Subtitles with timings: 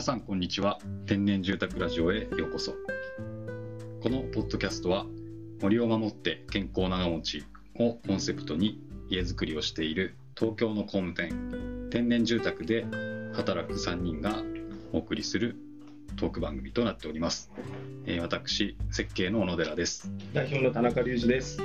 [0.00, 0.78] 皆さんこんにちは。
[1.04, 2.72] 天然住宅ラジオへようこそ。
[4.02, 5.04] このポッドキャストは
[5.60, 7.44] 森を守って健康長持ち
[7.74, 8.80] をコンセプトに
[9.10, 12.86] 家づくりをしている東京の工務店天然住宅で
[13.34, 14.42] 働く3人が
[14.94, 15.58] お送りする
[16.16, 17.52] トーク番組となっております、
[18.06, 20.10] えー私設計の小野寺です。
[20.32, 21.58] 代表の田中隆二です。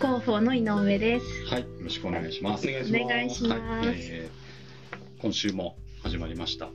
[0.00, 1.26] 広報の井上です。
[1.52, 2.68] はいよろしくお願いします。
[2.68, 3.48] お願いします。
[3.48, 6.70] はい、えー今週も始まりました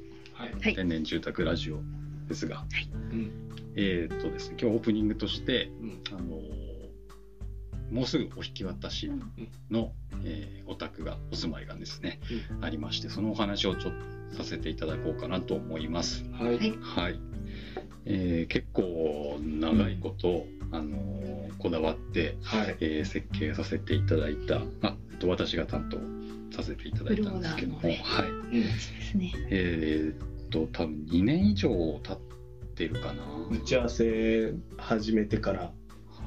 [0.62, 0.70] はい。
[0.70, 1.80] はい天然住宅ラジオ
[2.28, 2.66] ですが、
[3.12, 3.32] うん。
[3.76, 6.02] えーっとですね、今日オープニングとして、うん。
[6.10, 6.62] あのー
[7.92, 9.12] もうすぐお引き渡し
[9.70, 9.92] の、
[10.24, 12.22] えーお宅がお住まいがですね、
[12.62, 13.94] ありましてそのお話をちょっ
[14.32, 16.24] とさせていただこうかなと思います。
[16.32, 16.56] はい。
[16.58, 17.20] はいはい、
[18.06, 22.78] えー結構長いこと、あのーこだわって、はい。
[22.80, 28.52] えー設計させていただいた、あえっと私が担当させていただいたんですけども、フローラはい、うん。
[28.52, 29.34] ですね。
[29.50, 31.70] えーっと多分2年以上
[32.04, 32.20] 経っ
[32.76, 33.24] てるかな。
[33.50, 35.72] 打ち合わせ始めてから。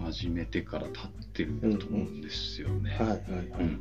[0.03, 2.91] 始めてから経ってると思うんですよね。
[2.99, 3.19] はいはい
[3.51, 3.63] はい。
[3.63, 3.81] うん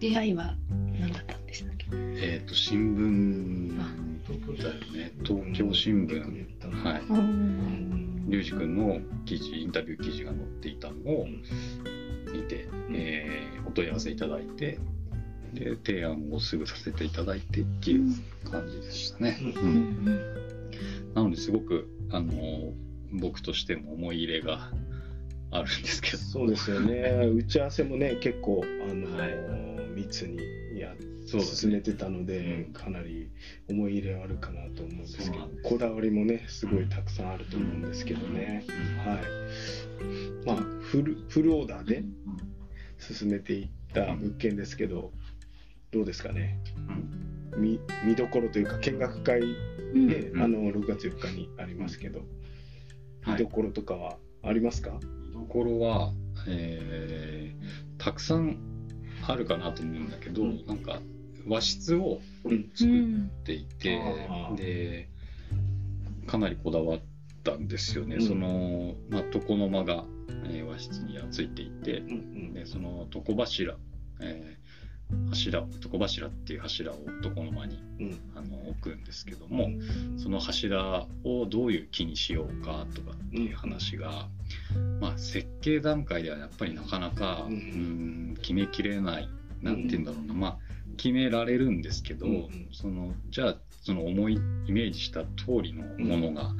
[0.00, 0.56] 出会いは
[0.98, 1.86] 何だったんでしたっけ？
[1.92, 3.76] えっ、と新聞
[4.62, 5.12] だよね。
[5.22, 6.82] 東京新聞。
[6.82, 7.02] はい。
[7.02, 8.24] うん。
[8.30, 11.26] リュウジ君の記事、インタビュー記事が載っていたのを
[12.32, 14.78] 見て、えーお問い合わせいただいて、
[15.54, 18.08] で提案をすぐさせていただいてっていう
[18.50, 19.38] 感じでしたね。
[19.40, 20.04] うん。
[21.14, 22.72] なのですごくあの
[23.12, 24.70] 僕としても思い入れが
[25.50, 26.18] あるんですけど。
[26.18, 27.26] そうですよね。
[27.34, 29.30] 打ち合わせもね、結構、あのはい。
[29.30, 30.38] ー、密に
[30.78, 30.94] や
[31.26, 32.72] 進めてたので、うん。
[32.72, 33.30] かなり
[33.68, 38.64] 思い入れはあるかなと思うんですけどこだわりもねすごいたくさんあると思うんですけどね、
[39.04, 40.46] はい。
[40.46, 42.04] まあフルフルオーダーで
[42.98, 45.12] 進めていった物件ですけど
[45.90, 46.58] どうですかね。
[47.54, 47.62] うん。
[47.62, 50.06] 見見どころというか見学会うん。
[50.08, 50.42] で、うん。
[50.42, 52.20] あの6月4日にありますけど、
[53.22, 53.32] はい。
[53.32, 56.12] 見どころとかはありますか、見どころは、
[56.48, 57.60] えー
[57.98, 58.56] たくさん
[59.28, 60.64] あるかなと思うんだけど、うん。
[60.66, 61.00] なんか
[61.46, 62.52] 和室をうん。
[62.52, 64.54] う作っんていて、あー。
[64.54, 65.08] で
[66.26, 67.00] かなりこだわっ
[67.42, 68.22] たんですよね、うん。
[68.22, 70.04] その、まあ、床の間が、
[70.46, 72.52] えー和室にはついていてうん。
[72.54, 73.76] でその床柱、
[74.20, 74.59] えー
[75.30, 78.06] 柱床柱っていう柱を床の間にうん。
[78.06, 79.68] うんあの置くんですけども、
[80.16, 84.28] その柱をどういう木にしようかとかっていう話が、
[85.00, 89.28] まあ、設計段階ではやっぱりなかなか、うんうん決めきれない
[89.60, 90.58] なんて言うんだろうな、まあ
[90.96, 96.52] 決められるんですけど、うんそのじゃあその思いイメージした通りのものが、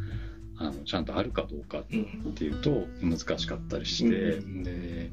[0.59, 5.11] あのちゃんとあるかどうかっうんていうと難しかったりして、うんで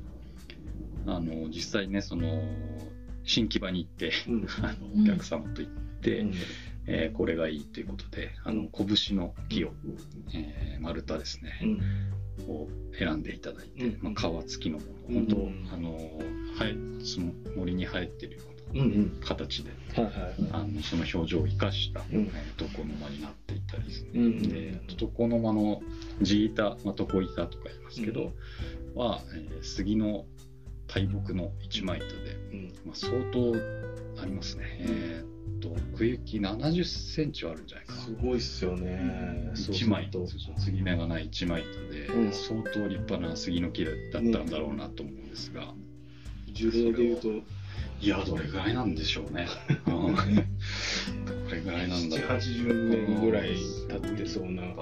[1.05, 2.41] あの実際ねその
[3.27, 4.47] 新木場に行ってうん。
[4.65, 6.21] あのお客様と行って。
[6.21, 6.33] うん。
[6.89, 9.73] えーこれがいいということであの拳の木を、
[10.33, 11.51] えー丸太ですね、
[12.47, 13.99] を選んでいただいて、うん。
[14.01, 16.21] まあ、皮付きのもうんの本当、あの
[16.57, 16.65] 生
[17.01, 18.41] えその森に生えてるよ
[18.73, 19.19] ううんうん。
[19.19, 20.13] な形ではいはい
[20.51, 22.05] あのその表情を生かした、ん。
[22.11, 25.81] えー床の間になっていたりですね、うんで床の間の
[26.21, 28.33] 地板、まあ、床板とか言いますけど、
[28.95, 30.25] は、えー杉の
[30.87, 32.13] 大木の一枚板で、
[32.51, 33.55] うんまあ、相当
[34.21, 34.63] ありますね。
[34.79, 38.01] えーっと奥行き70センチはあるんじゃないかな。
[38.01, 39.51] すごいっすよね。
[39.55, 45.73] そうす1る枚と継ぎ目がない1枚板で、うん相当立派な杉の木だったんだろうなと思うんですが、
[46.51, 47.27] 樹齢でいうと
[47.99, 49.47] いやどれぐらいなんでしょうね。
[49.87, 52.37] うんどれぐらいなんだろう。
[52.37, 53.49] 780年ぐらい
[53.89, 54.73] 経ってそうなね。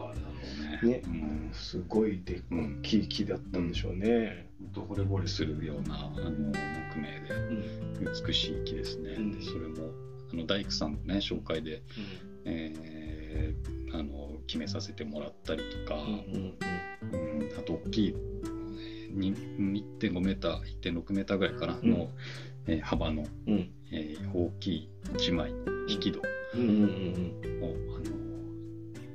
[0.83, 4.49] ねうんすごいでっうんきい木だったんでしょうね。
[4.73, 7.07] と惚れ惚れするようなあの木目
[8.03, 9.11] で美しい木ですね。
[9.17, 9.31] うん。
[9.31, 9.91] でそれも
[10.31, 11.81] あの大工さんのね紹介で、
[12.45, 18.15] えーあの決めさせてもらったりとか、うんうんあと大きい
[19.11, 22.09] に1.5メーター1.6メーターぐらいかなの、
[22.67, 23.53] えー幅の、うん。
[23.53, 26.23] うんえー大きい1枚の引き戸を、
[26.55, 27.35] うんうんうん。
[27.63, 28.15] あの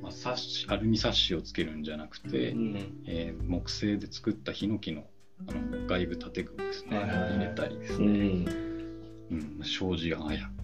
[0.02, 3.02] まあ、サッシアルミサッシをつけるんじゃなくて、うん。
[3.06, 5.04] えー木製で作ったヒノキの
[5.48, 7.32] あの外部建具をですね、はいはいはい。
[7.32, 8.46] 入れたりですね、うん。
[9.30, 10.18] うん、障子が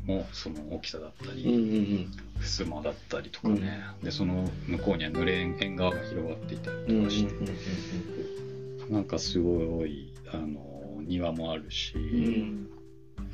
[0.04, 2.10] もその大きさだったうんうり、ん。
[2.40, 12.68] 襖だったりとかね、でその向こうには濡れ縁側が広がっていたりとかして、なんかすごいあの庭もあるし、ん。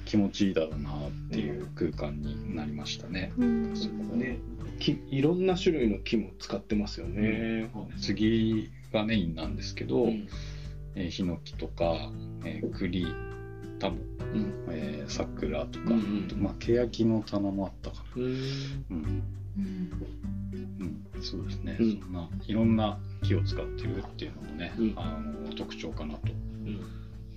[0.04, 3.32] 気持ちいいだろうなっていう空間になりましたね。
[3.38, 3.70] うん。
[3.74, 4.16] そこは。
[4.16, 4.38] ね。
[4.78, 7.70] 木いろんな種類の木も使ってますよね。
[8.00, 10.28] 次がメインなんですけど、うん
[10.94, 12.10] えーヒノキとか、
[12.44, 13.06] えー栗
[13.78, 14.52] タモ、うん。
[14.70, 18.32] えー桜とか、うんまあ欅の棚もあったかな、うん。
[18.90, 19.22] うん、
[20.80, 22.00] うん、そうですね、うん。
[22.00, 24.92] そんないろんな木を使ってるっていうのもね、うん。
[24.96, 26.80] あの特徴かなとうん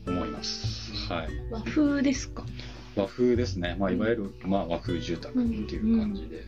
[0.07, 0.93] 思います。
[1.11, 2.45] はい、和風ですか？
[2.95, 6.43] 和風ですね、まあ、いわゆる、まあ、和風住宅っていう感じで、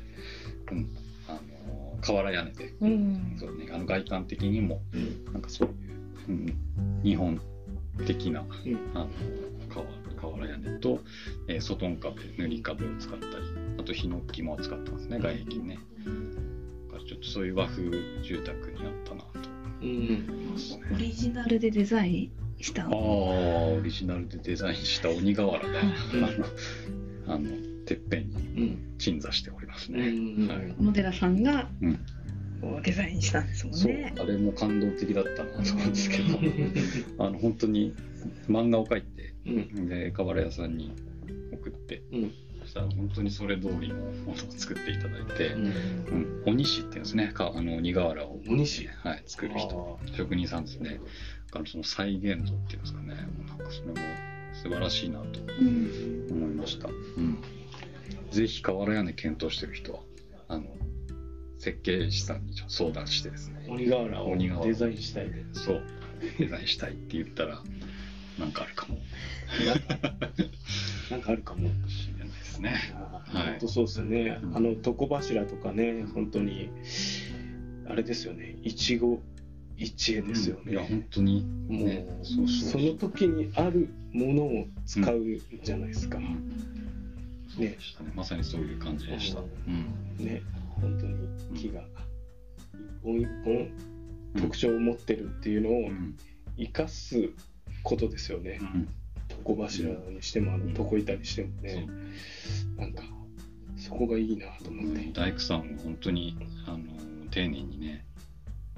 [0.71, 0.88] うん。
[1.27, 3.36] あの瓦屋根で、うん。
[3.39, 5.25] そうね、あの外観的にもうん。
[5.33, 5.75] なんかそういう、
[6.29, 7.39] うん、日本
[8.06, 8.47] 的なうん。
[8.94, 9.09] あの
[9.69, 9.85] 瓦
[10.21, 11.00] 瓦屋根と、
[11.47, 13.31] えー外ん壁塗り壁を使ったり
[13.79, 15.79] あとヒノキも使ってますね外壁にね。
[16.88, 17.83] だからちょっとそういう和風
[18.24, 19.50] 住宅になったなと
[19.81, 20.83] うん思いますね。
[20.94, 25.68] オリジナルでデザインしたああオリジナルでデザインした鬼瓦ね、
[26.15, 26.23] うん。
[26.23, 27.50] あのあの
[27.85, 28.97] てっぺんにうん。
[28.97, 30.47] 鎮座しておりますうね、ん。
[30.47, 30.75] はい。
[30.80, 32.00] 小野寺さんがうん、
[32.62, 34.13] こうデザインしたんですもんそうね。
[34.19, 36.39] あれも感動的だったなと思うんですけど。
[37.24, 37.94] あの本当に
[38.48, 39.88] 漫画を描いてうん。
[39.88, 40.92] で瓦屋さんに
[41.54, 42.31] 送ってうん。
[42.62, 45.65] そしたら本当にそれ通りのものを作っていただいて、うん。
[45.65, 47.31] うん、鬼師っていうんですね。
[47.33, 48.39] かあの鬼瓦を。
[48.48, 50.00] 鬼師はい、作る人。
[50.13, 51.00] 職人さんですね。
[51.48, 53.15] だからその再現度っていうんですかね。
[53.48, 53.95] なんかそれも
[54.57, 56.27] 素晴らしいなとうん。
[56.31, 57.38] 思いました、うん、
[58.31, 60.00] ぜひ瓦屋根検討してる人は
[60.48, 60.63] あの
[61.59, 63.65] 設計士さんに相談してですね。
[63.68, 65.83] 鬼瓦をデザインしたいでそう。
[66.39, 67.62] デザインしたいって言ったら
[68.39, 69.00] なんかあるかも。
[71.09, 71.69] なんかあるかも。
[71.88, 72.69] しれないですね。
[73.25, 73.45] はい。
[73.51, 74.57] 本当そうですよね、うん。
[74.57, 76.69] あの床柱とかね本当に
[77.88, 78.56] あれですよね。
[78.63, 79.21] 一期
[79.77, 81.45] 一会ですよいやね、本当に。
[81.69, 85.24] もう、ねそうそうその時にあるものを使う
[85.63, 86.19] じゃないですか、
[87.50, 88.12] そうでしたね。
[88.15, 90.25] まさにそういう感じでした、ううん。
[90.25, 90.42] ね
[90.81, 91.81] 本当に木が
[92.74, 93.69] 一本一本
[94.41, 96.18] 特徴を持ってるっていうのをうん
[96.57, 97.29] 生かす
[97.83, 98.89] ことですよね、うん
[99.45, 101.88] 床柱にしてもあの床板にしてもね、
[102.77, 103.03] なんか
[103.77, 106.77] そこがいいなと思って、大工さんも本当にあの
[107.30, 108.06] 丁寧にね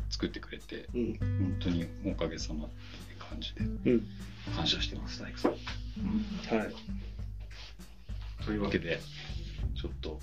[0.09, 1.17] 作ってくれてうん。
[1.19, 2.75] 本当におかげさまって
[3.17, 3.61] 感じで
[3.91, 4.07] うん。
[4.55, 6.73] 感謝してます大工さん、はい。
[8.45, 8.99] というわけで
[9.75, 10.19] ちょっと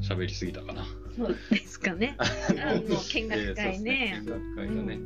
[0.00, 0.86] 喋りすぎたかな。
[1.16, 2.16] そうですかね。
[2.18, 2.24] あ
[2.74, 4.22] の見学会ね。
[4.22, 4.98] 見学会がね、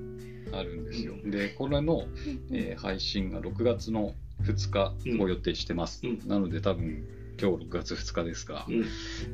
[0.53, 1.15] あるんですよ。
[1.25, 2.09] でこれの、
[2.51, 6.29] えー配信が6月の2日を予定してます、うん。
[6.29, 7.05] なので多分
[7.41, 8.85] 今日6月2日ですが、うん。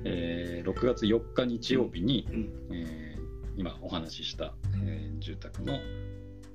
[0.04, 2.48] えー6月4日日曜日に、うん。
[2.72, 3.24] えー
[3.56, 5.78] 今お話しした、えー住宅の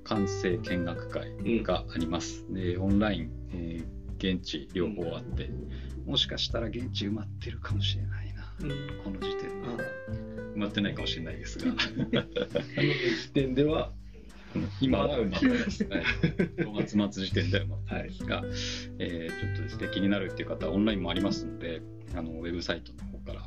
[0.04, 5.48] 完成見学会があります、でオンライン、えー現地両方あって、
[6.04, 8.29] もしかしたら現地埋まってるかもしれない
[9.04, 10.00] この時点で。
[10.54, 11.70] 埋まってないかもしれないですが。
[11.70, 13.92] あの時点では
[14.80, 18.42] 今は埋まってます、はい、5月末時点では埋まってないですが、
[18.98, 21.82] えーちょっとですね気になるっていう方はオンラインもありますので
[22.16, 23.42] あのウェブサイトの方から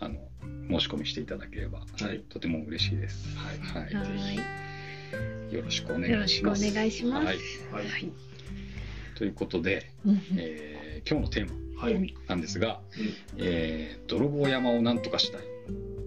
[0.00, 0.28] あの
[0.70, 2.20] 申し込みしていただければ、はい。
[2.28, 3.94] とても嬉しいです、はい。
[3.94, 4.10] はぜ
[5.50, 6.10] ひよろしくおい。
[6.10, 6.74] よろしくお願いします。
[6.74, 6.90] 願い。
[6.90, 7.26] します。
[7.72, 8.12] はい、はい。
[9.16, 10.22] ということで、うん。
[10.36, 11.54] えー今日のテーマ。
[11.54, 11.67] はい
[12.26, 12.80] なんですが、
[13.36, 15.42] えー泥棒山をなんとかしたい。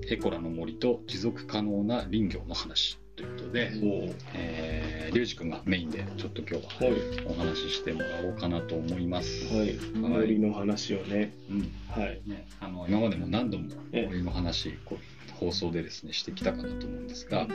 [0.10, 9.46] エコラの森と持続可能な林業の話ということで、おえー、リュウジ君がメインでちょっと今日ははいお話ししてもらおうかなと思います。
[9.54, 9.68] はい。
[9.68, 9.78] はい。
[9.94, 11.34] 森の話をね。
[11.50, 11.72] うん。
[11.88, 12.22] はい。
[12.26, 14.08] ね、あの今までも何度もええ。
[14.08, 17.48] 森の話こう放送でですねしてきたかなと思うんですが、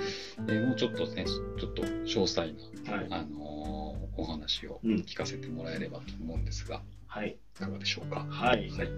[0.48, 1.24] えーもうちょっとね
[1.58, 2.54] ちょっと詳細
[2.86, 3.06] な、はい。
[3.10, 4.94] あのーお話をうん。
[5.00, 6.80] 聞かせてもらえればと思うんですが、
[7.16, 7.38] はい。
[7.56, 8.26] いかがでしょうか。
[8.28, 8.68] はい。
[8.68, 8.90] はい。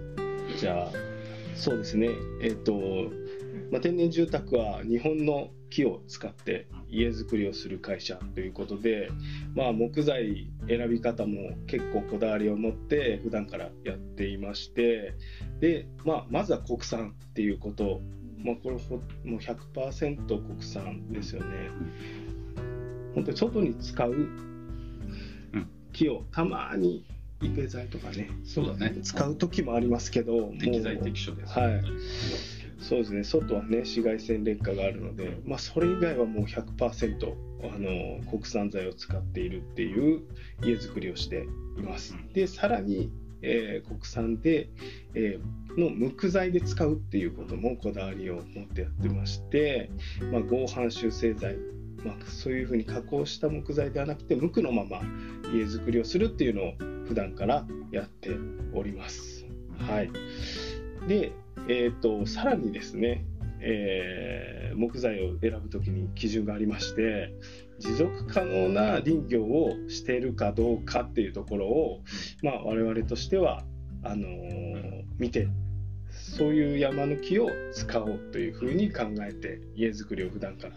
[0.59, 0.91] じゃあ
[1.55, 2.09] そうですね。
[2.41, 2.73] えっ、と、
[3.71, 9.09] まあ、天然住宅は日本の木を使って家づくりをする会社ということで、
[9.55, 15.13] まあ、木材選び方も結構こだわりを持って普段からやっていまして
[15.61, 18.01] で、まあ、まずは国産っていうこと、
[18.37, 21.69] まあ、これほもう100%国産ですよね。
[23.15, 24.27] 本当に外に使う
[25.93, 27.05] 木をたまに
[27.41, 28.29] イペ材とかね。
[28.43, 28.95] そうだね。
[29.01, 31.57] 使う時もありますけど適材適所です。
[31.57, 31.83] はい。
[32.79, 33.23] そうですね。
[33.23, 40.21] 外はね紫外線劣化があるので、まあ、それ以外はもう100%あの国産材を使っているっていう
[40.63, 41.45] 家づくりをして
[41.77, 42.13] います。
[42.13, 42.33] うん。
[42.33, 44.69] でさらに、えー国産で、
[45.13, 49.89] えーの無垢材で使うっていうこともこだわりを持ってやってまして、
[50.31, 51.55] まあ、合板修正材、
[52.03, 55.01] まあ、そういうふうに加工した木材ではなくて無垢のまま
[55.53, 56.73] 家づくりをするっていうのを
[57.07, 58.31] 普段からやって
[58.73, 59.45] おります。
[59.79, 60.11] はい、
[61.07, 61.31] で、
[61.67, 63.25] えー、とさらにですね、
[63.61, 67.33] えー木材を選ぶときに基準がありまして
[67.79, 72.01] 持続可能な林業をしているかどうかっていうところを、
[72.41, 73.63] まあ、我々としては
[74.03, 75.49] あのー見て
[76.11, 80.75] そういう山の木を使おうというふうに考えて家づくりを普段から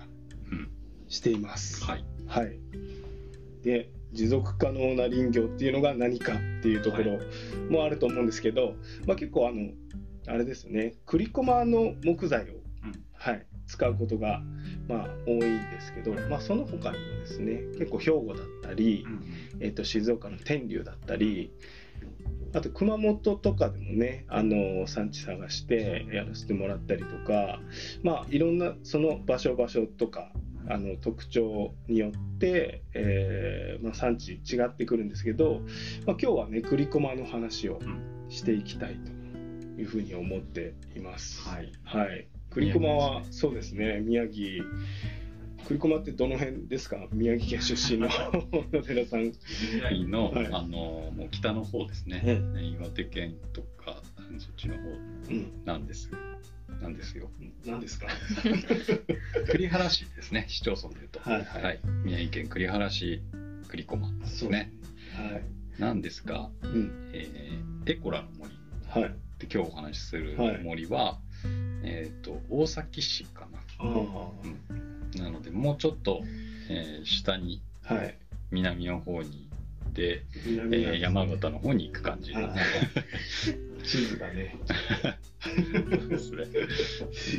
[0.51, 0.71] うん
[1.13, 1.85] しています。
[1.85, 2.05] はい。
[2.27, 2.59] はい、
[3.63, 7.19] で持続可能な林業っていうのが何かっていうところ
[7.71, 8.75] もあると思うんですけど、
[9.07, 9.71] まあ、結構あの
[10.27, 10.95] あれですね。
[11.05, 12.55] 栗駒の木材を、
[13.13, 14.41] はい、使うことが、
[14.89, 19.05] まあ、多いですけど、まあ、その他にもですね結構兵庫だったり、
[19.61, 21.53] えっと静岡の天竜だったり
[22.55, 27.61] あと熊本とかでもねあの産地探してやらせてもらったりとか
[28.03, 30.33] まあいろんなその場所場所とか
[30.69, 35.61] あの特徴によって、えーまあ、産地違ってくるんですけど、
[36.07, 37.79] まあ、今日はね栗駒の話を
[38.29, 41.43] していきたいというふうに思っています。
[41.49, 41.73] はい。
[41.85, 44.01] はい、栗駒はそうですね。
[44.01, 44.65] 宮城。
[45.67, 47.07] 栗駒ってどの辺ですか？
[47.13, 48.09] 宮城県出身の
[48.73, 49.21] 野寺さん。
[49.23, 49.35] 宮
[49.91, 50.47] 城の、はい。
[50.47, 52.23] あのもう北の方ですね、
[52.55, 54.03] う岩手県とか
[54.39, 55.53] そっちの方うん。
[55.65, 56.11] なんです
[56.83, 57.31] なんですよ。
[57.65, 58.09] 何ですか？
[59.53, 61.21] 栗原市ですね市町村でいうと。
[61.21, 61.45] はい。
[61.45, 61.81] はい。
[62.05, 63.23] 宮城県栗原市
[63.69, 64.73] 栗駒ですね。
[65.15, 65.81] はい。
[65.81, 67.11] なんですが、うん。
[67.15, 68.53] えーエコラの森。
[68.89, 69.03] はい。
[69.41, 70.63] で今日お話しするはい。
[70.63, 71.19] 森は、
[71.83, 76.23] えっ、と大崎市かな、あうん、なのでもうちょっと、
[76.69, 78.17] えー下にあはい。
[78.53, 79.49] 南の方に
[79.99, 82.47] えー山形の方に行く感じはい
[83.85, 84.57] 地図がね
[86.09, 86.45] ですね。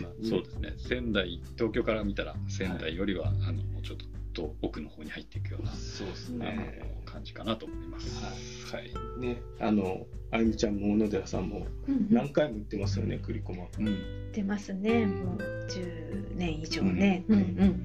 [0.01, 0.73] まあそうですね。
[0.77, 3.97] 仙台、東京から見たら仙台よりは、あのもうちょっ
[4.33, 8.75] と奥の方に入っていくような、そうですあねの感じかなと思います。
[8.75, 8.91] はい。
[9.21, 14.31] ねあのあゆみちゃんも小野寺さんもうん何回も行ってますよね栗駒うん。
[14.33, 15.05] 出ますね。
[15.05, 15.37] もう
[15.69, 17.23] 10年以上ね。
[17.29, 17.41] うんう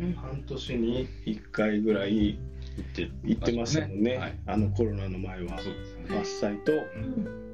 [0.09, 2.39] ん半年に1回ぐらい
[2.79, 4.39] 行って行ってましたもんねはい。
[4.47, 5.63] あのコロナの前はね。
[6.09, 7.49] 伐採とうん。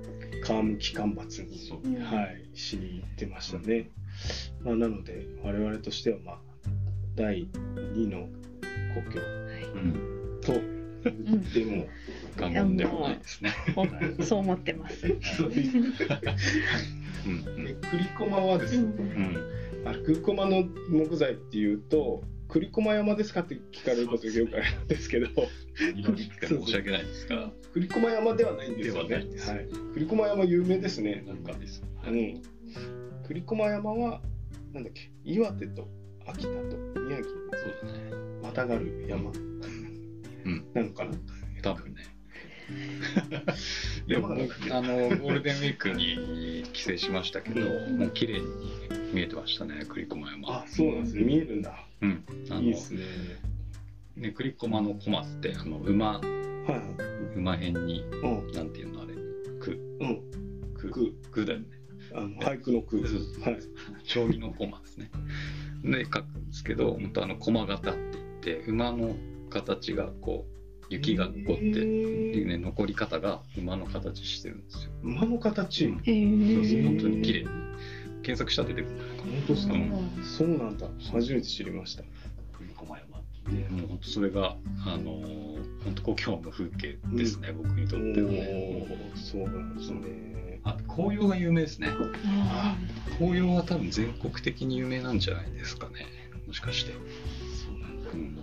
[0.45, 1.43] 皮むき間伐
[1.87, 3.91] にはい、しに行ってましたね。
[4.63, 6.39] まあ、なので我々としては、まあ、
[7.17, 7.49] 第
[7.95, 8.29] 2の
[8.95, 9.21] 故郷
[9.75, 10.41] うん。
[10.43, 10.53] と
[11.05, 11.87] 言っても、
[12.37, 13.53] 過言でもないですね。
[14.23, 15.01] そう思ってます。
[15.37, 15.93] そういう
[17.27, 17.65] うん。
[17.65, 19.89] で栗駒はですね、うんうん。
[19.89, 22.23] あれ栗駒の木材っていうと
[22.55, 25.27] 栗駒山ですかって聞かれることがよくあるんですけど。
[25.77, 29.09] 申し訳ないですが、 栗駒山ではないんですよね。
[29.09, 31.25] いはい、栗駒山有名ですね。
[31.27, 31.39] なん。
[31.39, 31.83] かなんです。
[32.07, 32.43] うん、
[33.27, 34.23] 栗駒山は
[34.73, 35.11] なんだっけ？
[35.25, 35.89] 岩手と
[36.27, 37.29] 秋田と宮城。
[37.29, 38.17] そうだね。
[38.41, 39.33] またがる山。
[39.33, 40.65] うん。
[40.75, 41.07] なのか。
[41.07, 41.11] な、
[41.61, 42.03] 多分ね。
[44.07, 47.99] でも、あの、ゴールデンウィークに帰省しましたけど、うん。
[47.99, 48.47] もう綺麗に
[49.13, 50.59] 見えてましたね、栗駒山。
[50.63, 51.25] あそうなんですね。
[51.25, 52.25] 見えるんだうん。
[52.51, 53.01] あのいいですね。
[54.17, 58.53] ね、栗駒の駒って、あの、馬、はい馬編に、うん。
[58.53, 59.15] なんていうのあれ、
[59.61, 60.21] く、うん。
[60.75, 61.13] く、く。
[61.31, 61.67] くだよね。
[62.15, 63.59] あの俳句の句はい。
[64.05, 65.11] 将棋の駒ですね。
[65.83, 69.17] で、書くんですけど、本当あの、駒型って言って、馬の
[69.51, 70.55] 形がこう、
[70.91, 72.47] 雪がこうって、へー。
[72.47, 74.93] ね、残り方が馬の形してるんですよ。
[75.03, 76.03] 馬の形、うん。
[76.03, 76.85] へそうそうえ。
[76.85, 77.49] 本当に綺麗に
[78.25, 78.97] 検索したら出てくる。
[79.19, 80.25] 本当ですか、うん。
[80.25, 80.89] そうなんだ。
[81.13, 82.03] 初めて知りました。
[82.59, 83.15] 栗駒山。
[83.45, 85.45] でもう本当それがあのー
[85.85, 88.89] 本当故郷の風景ですね、僕にとおってはね。
[89.15, 90.61] おそうなんですね。
[90.65, 91.89] あ紅葉が有名ですね。
[91.91, 92.75] あ
[93.19, 96.07] 紅葉は多分全国的に有名なんじゃないですかね。
[96.47, 96.99] もしかして、そ
[97.77, 98.11] うなんだ。
[98.13, 98.37] うん、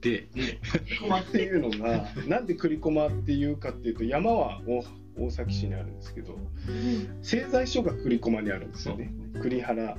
[0.00, 0.26] で
[0.72, 4.82] 栗駒っていうのが なんで栗駒っていうかっていうと山は大
[5.18, 9.12] 大崎市にあるんですけどー製材所が栗駒にあるんですよね。
[9.40, 9.96] 栗原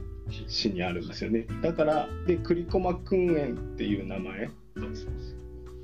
[0.47, 1.47] 市にあるんですよね。
[1.61, 4.49] だからで栗駒訓園っていう名前。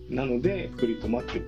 [0.09, 1.45] なので栗駒ってこ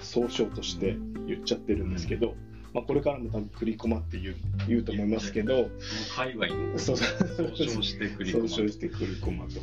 [0.00, 2.34] う総称として言っちゃってるんですけど、
[2.72, 4.36] まあ、これからも多分栗駒って言う
[4.68, 5.70] 言うと思いますけど
[6.14, 8.48] 界隈の総称して栗総駒。
[8.48, 9.60] と称して栗駒と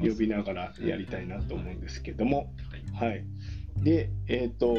[0.00, 2.50] 呼びながらやりたいなと思うんですけども。
[2.94, 3.10] はい。
[3.10, 3.24] はい。
[3.82, 4.74] でえっ、と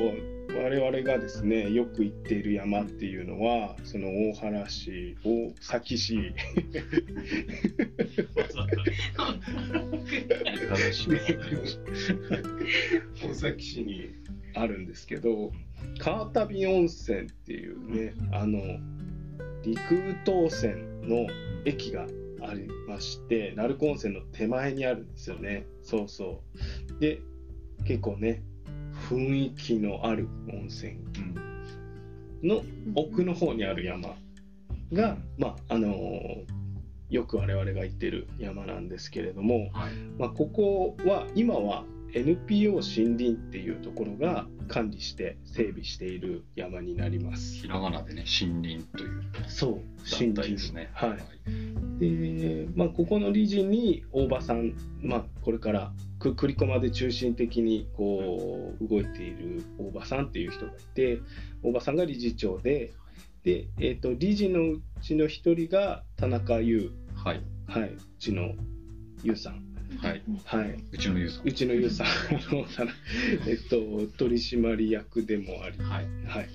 [0.49, 6.33] 我々がですねよく行っている山っていうのはその大原市大崎市
[13.23, 14.11] 大崎市に
[14.55, 15.51] あるんですけど
[15.99, 18.59] 川旅温泉っていうねあの
[19.63, 21.27] 陸羽東線の
[21.65, 22.07] 駅が
[22.41, 25.65] ありまして鳴子温泉の手前にあるんですよね。
[25.83, 26.41] そうそ
[26.97, 26.99] う。
[26.99, 27.19] で
[27.85, 28.43] 結構ね
[29.09, 30.93] 雰囲気のある温泉。
[30.93, 32.47] うん。
[32.47, 32.61] の
[32.95, 34.15] 奥の方にある山
[34.93, 36.43] が、まああの
[37.09, 39.93] よく我々が行ってる山なんですけれども、はい。
[40.17, 47.55] まあ、ここは今は NPO 森林っていうところが管理して整備している山になります。
[47.55, 49.23] ひらがなでね森林という。
[49.47, 49.81] そう
[50.19, 50.89] 団体ですね。
[50.93, 51.99] はい。
[51.99, 61.19] で、まあ、ここの理事に大場さん、まあ、これからく栗駒で中心的にこう動いている大場さんっていう人がいて
[61.63, 62.93] 大場さんが理事長で
[63.43, 67.41] で、えー、と理事のうちの一人が田中優、はい。
[67.67, 68.53] はい、うちの
[69.23, 69.63] 優さん、
[70.01, 70.21] はい。
[70.45, 72.09] はい、うちのユーザうちの優さんあ
[72.53, 72.91] のたな
[73.47, 73.77] えっと、
[74.17, 76.05] 取締役でもあり、ーはい。
[76.27, 76.49] はい、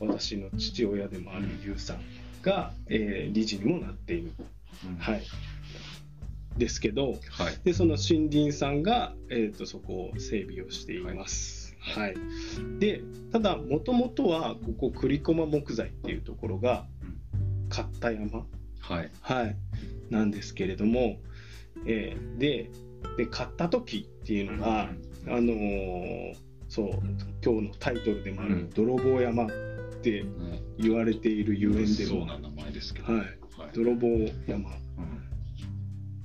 [0.00, 2.00] 私の父親でもある優さん
[2.42, 4.32] が、えー理事にもなっている。
[4.86, 4.96] うん。
[4.96, 5.22] はい、
[6.56, 7.58] ですけどはい。
[7.64, 11.76] でその森林さんが、えー、とそこを整備をしています。
[11.80, 12.14] はい。
[12.78, 13.02] で
[13.32, 16.86] ただもともとはここ栗駒木材っていうところが
[17.68, 18.46] 買った山、
[18.80, 19.10] はい。
[19.20, 19.56] はい、
[20.10, 21.16] なんですけれども、
[21.86, 22.70] えーで
[23.16, 24.82] で買った時っていうのが、
[25.26, 26.34] あのー
[26.68, 26.88] そう
[27.44, 29.50] 今日のタイトルでもあるうん「泥棒山」っ
[30.00, 33.12] てね言われているゆえんでもそうな名前ですけど。
[33.12, 33.28] はい、はい。
[33.74, 34.08] 泥棒
[34.46, 34.70] 山。
[34.70, 35.22] うん。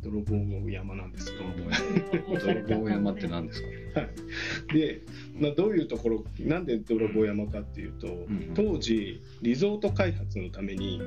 [0.02, 1.40] 泥棒山なんですよ。
[1.58, 3.68] 泥棒泥棒山って何ですか？
[4.74, 5.02] で、
[5.38, 11.02] まあ、どういうところなんで泥棒山かっていうと、ん当時リゾート開発のために、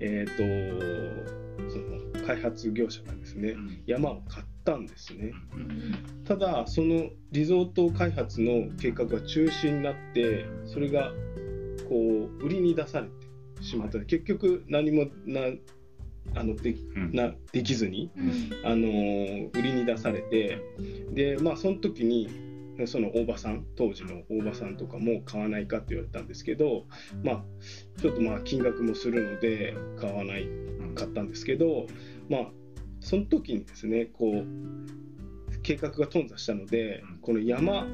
[0.00, 3.54] えー、とその開発業者がですね
[3.86, 5.32] 山を買ったんですね。
[6.24, 11.12] ただそのリゾート開発の計画が中止になってそれが
[11.88, 13.98] こう売りに出されてしまった。
[14.00, 15.40] 結局何もな
[16.34, 17.12] あのでうん。
[17.12, 18.10] なできずに
[18.64, 20.60] あのー売りに出されて
[21.12, 22.47] でまあその時に
[22.86, 26.86] その大場さん当時の大場さんとかも買わないかって言われたんですけど
[27.24, 27.44] まあ
[28.00, 30.48] ちょっとまあ金額もするので買わない
[30.94, 31.86] かったんですけど
[32.28, 32.50] まあ
[33.00, 37.86] その時にですねこう計画が頓挫したのでこの山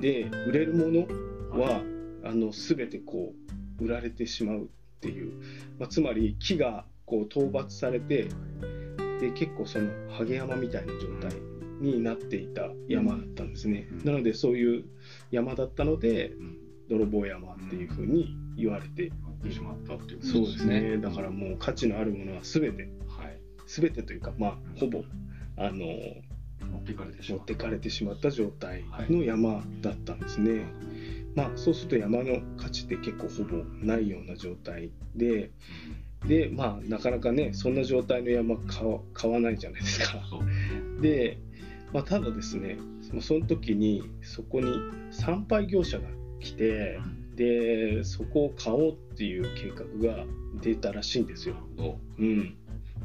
[0.00, 1.82] で売れるものは
[2.24, 3.32] あの全てこ
[3.80, 4.66] う売られてしまうっ
[5.00, 5.32] ていう、
[5.78, 8.28] まあ、つまり木がこう討伐されて
[9.20, 11.32] で結構そのハゲ山みたいな状態
[11.80, 14.04] になっていた山だったんですね、うん。
[14.04, 14.84] なのでそういう
[15.30, 16.56] 山だったのでうん。
[16.90, 19.12] 泥棒山っていうふうに言われて、
[19.48, 20.98] しまったっていうことそうですね。
[20.98, 23.40] だからもう価値のあるものは全てはい。
[23.66, 25.04] 全てというかまあほぼ
[25.56, 30.64] あの持っていかれてしまっ持ったてかれてしまった状態の山だったんですね、
[31.34, 35.50] まあそうすると山の価値って結構ほぼないような状態で
[36.26, 40.20] でまあなかなかねそんな状態の山買わ買わないじゃないですか。
[41.00, 41.38] で、
[41.92, 42.78] まあ、ただですね
[43.20, 44.72] その時にそこに
[45.10, 46.04] 参拝業者が
[46.38, 47.00] 来て
[47.34, 50.24] でそこを買おうっていう計画が
[50.60, 51.56] 出たらしいんですよ。
[52.18, 52.24] う。
[52.24, 52.56] ん、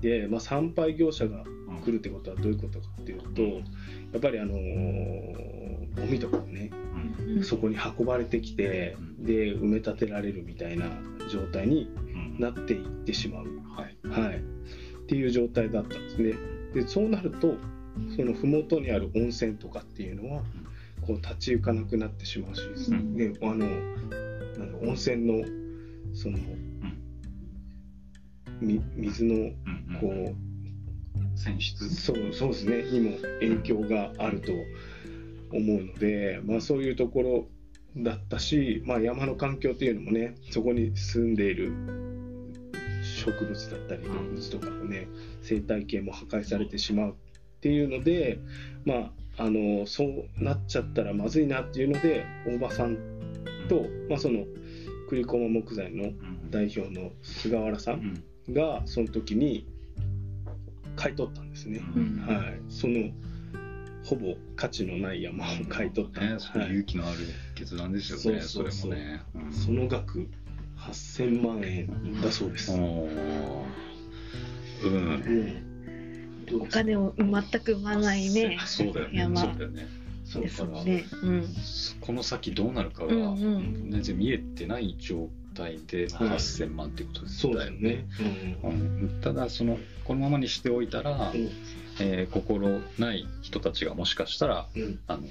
[0.02, 3.50] で、まあ、参拝業者がうん来るってことはどういうことかっていうとや
[4.18, 6.72] っぱりあのーゴミとかをね
[7.28, 7.44] うん。
[7.44, 10.86] そこに運ばれてきてで埋め立てられるみたいな
[11.32, 12.40] 状態にうん。
[12.40, 13.98] なっていってしまう、はい。
[14.08, 14.42] はい、っ
[15.08, 16.34] ていう状態だったんですね。
[16.74, 17.56] でそうなると
[18.16, 20.44] その麓にある温泉とかっていうのは
[21.06, 23.16] こう立ち行かなくなってしまうし、うん。
[23.16, 23.66] であの
[24.82, 25.46] 温泉の
[26.14, 26.38] その、
[28.62, 29.54] み水のうんうん。
[30.00, 30.36] こう
[31.36, 31.94] 泉質。
[31.96, 32.84] そうそうですね。
[32.84, 34.52] にも影響があると
[35.52, 37.48] 思うので、まあ、そういうところ
[37.98, 41.72] だったし、まあ、山の環境っていうのもねそこに住んでいる
[43.04, 45.08] 植物だったり動物とかのね
[45.42, 47.16] 生態系も破壊されてしまう
[47.66, 48.38] っていうので、
[48.86, 52.96] まあ、あのそうなっちゃったらまずいなっていうので大場さん
[53.68, 54.46] と、まあ、その
[55.10, 56.52] 栗駒木材のうん。
[56.52, 58.24] 代表の菅原さうん。
[58.54, 59.66] んがその時に
[60.96, 61.82] 買い取ったんですね。
[61.96, 62.24] うん。
[62.28, 63.10] はい、その
[64.04, 67.18] ほぼ価値のない山を買い取った、ね勇気のある
[67.56, 68.42] 決断ですよね。
[68.42, 69.22] それもね。
[69.34, 69.52] うん。
[69.52, 70.30] その額
[70.78, 72.74] 8000万円だそうです。
[72.74, 73.10] うん
[76.54, 77.32] お金を全
[77.62, 78.58] く生まないね。
[78.66, 79.20] そうだよね。
[79.20, 79.42] 山。
[79.42, 79.88] そうだよね。
[80.42, 81.06] ですね。
[81.24, 81.48] うん。
[82.02, 83.92] この先どうなるかがうんうん。
[83.92, 86.30] 全然見えてない状態ではい。
[86.30, 88.06] 8000万っていうことですそうだよね。
[88.64, 89.22] うん。
[89.22, 91.50] ただそのこのままにしておいたら、うん。
[92.00, 95.00] えー心ない人たちがもしかしたら、うん。
[95.08, 95.28] あのー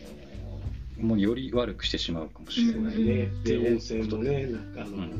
[1.00, 3.07] もうより悪くしてしまうかもしれない、うん。
[3.07, 3.68] ね、でで。
[3.70, 5.11] 温泉もねなんかあの、う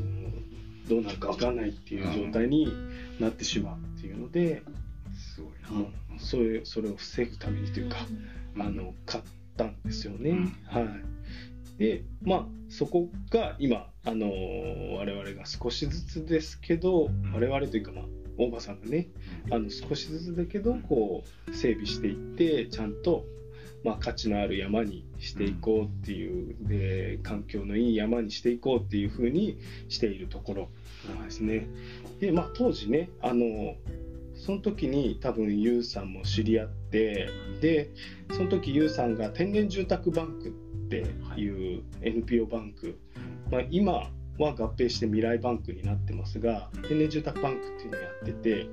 [0.89, 2.73] どうなるか分かんないっていう状態に
[3.19, 4.63] なってしまうっていうので、
[5.71, 7.97] うんそういうそれを防ぐためにというか、
[8.59, 9.25] あの買っ
[9.57, 10.53] たんですよね。
[10.67, 10.89] はい、
[11.79, 14.29] でまあそこが今あの
[14.97, 18.05] 我々が少しずつですけど我々というかまあ
[18.39, 19.09] 大場さんがね
[19.51, 23.25] あの少しずつだけどこう整備していってちゃんと、
[23.85, 30.69] まあ、価値のある山にしていこうっていう、で環境のいい山にしていこうっていうふうにしているところ
[31.15, 31.67] なんですね。
[32.21, 33.77] でまあ当時ねあの
[34.35, 37.29] その時に多分ユウさんも知り合って
[37.61, 37.91] で
[38.33, 41.05] その時ユウさんが天然住宅バンクって
[41.41, 42.99] いう NPO バンク、
[43.51, 48.67] まあ、今は合併して未来バンクになってますが天然住宅バンクっていうのをやってて、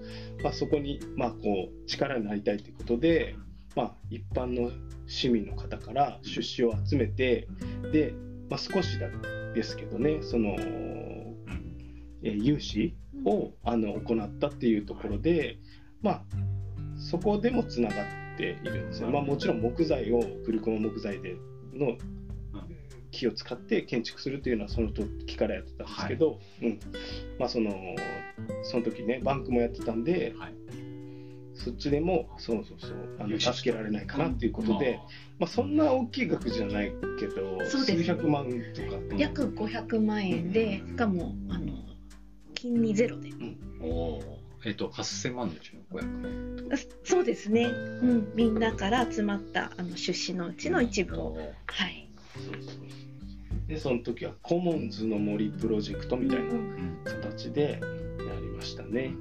[0.44, 3.36] まあ、そこにまあこう力になりたいということで、
[3.76, 4.72] まあ、一般の
[5.08, 7.48] 市民の方から出資を集めて
[7.92, 8.14] で、
[8.50, 9.08] まあ、少しだ
[9.54, 15.58] ですけどねその、えー融資をあの行ったっていうところで、
[16.02, 16.24] まあ、
[16.98, 19.10] そこでもつながっているんですよ。
[19.10, 21.36] まあ、もちろん木材を栗駒木材で
[21.74, 21.98] の
[23.12, 26.80] 木を使って建築するっていうのはその時からやってたんですけど、うん。
[27.40, 27.72] まあ、その
[28.64, 30.54] その時ねバンクもやってたんで、はい。
[31.54, 35.00] そっちでもそうそうそうあの助けられないかなっていうことで、
[35.38, 39.16] まあ、そんな大きい額じゃないけどそうです数百万とか。
[39.16, 41.91] 約500万円でしかもあの
[42.62, 43.32] 金利ゼロで。
[43.82, 44.70] おおー。
[44.70, 46.74] えっ、と8000万のうちの500万。
[46.74, 47.68] あそうですね、う
[48.06, 51.36] ん、みんなから集まったあの出資のうちの一部を。
[51.66, 52.08] はい。
[52.36, 59.12] そうそうでその時はコモンズの森プロジェクトみたいなうん形でやりましたね。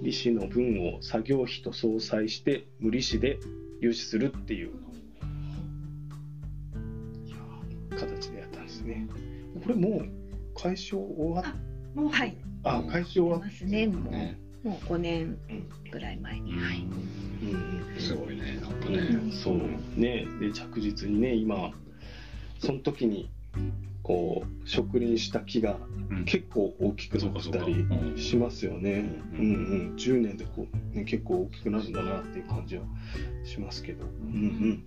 [0.00, 3.40] 利子の分を作業費と相殺して無利子で
[3.80, 4.70] 融資するっていう。
[7.90, 9.08] 形でやったんですね。
[9.60, 10.08] これもう
[10.54, 13.86] 解消終わっもうはいあ解消終わっますね。
[13.86, 15.36] もうねもう5年
[15.90, 16.78] ぐらい前に、はい。
[16.80, 18.58] うんすごいね。
[18.60, 19.32] なんかね、うん。
[19.32, 19.56] そう
[19.96, 20.26] ね。
[20.40, 21.72] で着実にね今
[22.60, 23.30] その時に
[24.02, 25.76] こう植林した木が
[26.10, 26.24] うん。
[26.24, 28.18] 結構大きくなったりうん。
[28.18, 29.04] しますよね。
[29.32, 32.84] ううんんうん、10年でこう、ね、結構大きくなるんだなっていう感じは
[33.44, 34.04] しますけど。
[34.04, 34.84] うん。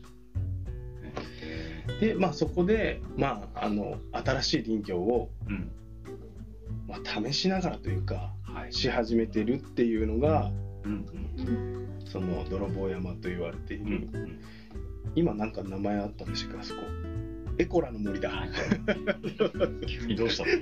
[1.04, 5.72] えうん、でまあそこで、まあ、あの新しい林業を、ーうん
[6.88, 8.74] まあ、試しながらというかはい。
[8.74, 10.52] し始めてるっていうのが
[10.84, 11.06] うん
[12.06, 14.40] その泥棒山と言われていうんる、
[15.16, 16.82] 今なんか名前あったんでしかあそこ。
[17.58, 18.32] エコラの森だ。
[19.88, 20.52] 急にどうしたの？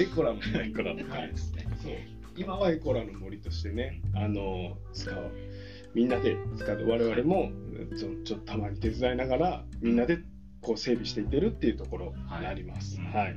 [0.00, 0.70] エコラの森。
[0.70, 1.66] いくらの回ですね。
[1.82, 1.92] そう。
[2.36, 5.30] 今はエコラの森としてねあの使う。
[5.94, 6.86] みんなで使う。
[6.88, 7.52] 我々も
[7.96, 10.18] ちょちょっとたまに手伝いながらみんなで
[10.64, 12.98] こう整備していってるっていうところになります。
[13.00, 13.36] はいはい、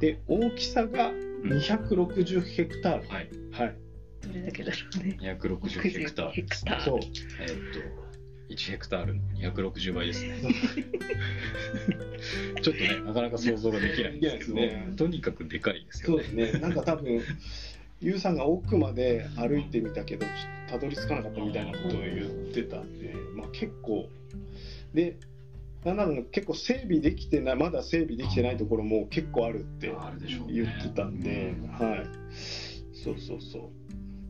[0.00, 1.12] で大きさが
[1.44, 3.30] 260ヘクタール、はい。
[3.52, 3.76] はい、
[4.20, 5.16] どれだけだろうね。
[5.20, 6.32] 260ヘクタール。
[6.32, 6.82] ヘクタール。
[6.82, 6.98] そう。
[7.40, 8.02] えーっと
[8.52, 9.14] 1ヘクタール。
[9.14, 10.42] の260倍ですね。
[12.62, 14.54] ちょっとねなかなか想像ができないんですけど。
[14.54, 14.92] ね。
[14.96, 16.60] とにかくでかいですそうよねですね。
[16.60, 17.22] なんか多分
[18.00, 20.34] ユウさんが奥まで歩いてみたけどちょっ
[20.66, 24.08] とたどり着かなかったみたいなことを言ってたんで、まあ、結構。
[24.92, 25.16] で
[25.84, 29.92] なんなら結構整備できてないまだ整備できてないところも結構あるって
[30.48, 32.06] 言ってたんで、はい。
[32.94, 33.70] そうそうそ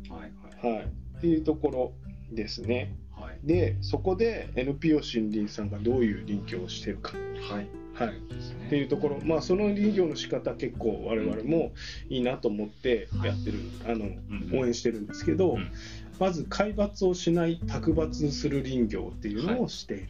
[0.08, 0.84] はいはうはい。
[1.18, 1.92] っていうところ
[2.32, 2.96] ですね。
[3.18, 3.38] いはい。
[3.44, 7.12] でそこで NPO 森林さんがどういう林業をしてるか。
[7.50, 7.68] はい。
[7.94, 8.08] はい。
[8.08, 11.72] っていうところ、まあ、その林業の仕方結構我々も
[12.08, 14.58] いいなと思ってやってる、あのうん。
[14.58, 15.70] 応援してるんですけど、うん。
[16.18, 20.08] まず海抜をしない卓抜する林業っていうのをしている。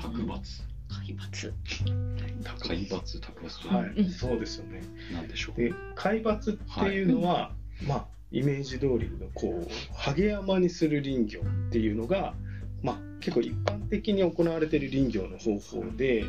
[0.00, 0.40] 卓抜。
[0.88, 1.52] 海抜。
[2.68, 3.62] 海抜卓抜。
[3.62, 4.10] とはい、うん。
[4.10, 4.82] そうですよね。
[5.12, 5.60] なんでしょう。
[5.60, 7.52] で海抜っていうのは、
[7.86, 12.34] まあイメージ通りのこうハゲ山にする林業っていうのが、
[12.82, 16.24] まあ、結構一般的に行われている林業の方法で、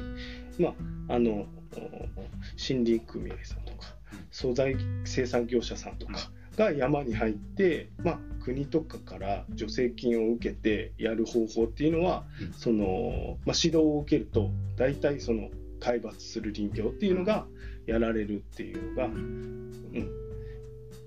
[0.57, 0.69] ま
[1.09, 1.45] あ、あのお
[2.57, 3.95] 森林組合さんとか
[4.31, 12.53] 素材生産業者さんとかが山に入って、まあ、国とかから助成金を受けてやる方法っていうのは、うん。
[12.53, 17.45] そのまあ、指導を受けると大体その海抜する林業っていうのが
[17.85, 19.71] やられるっていうのが、うん、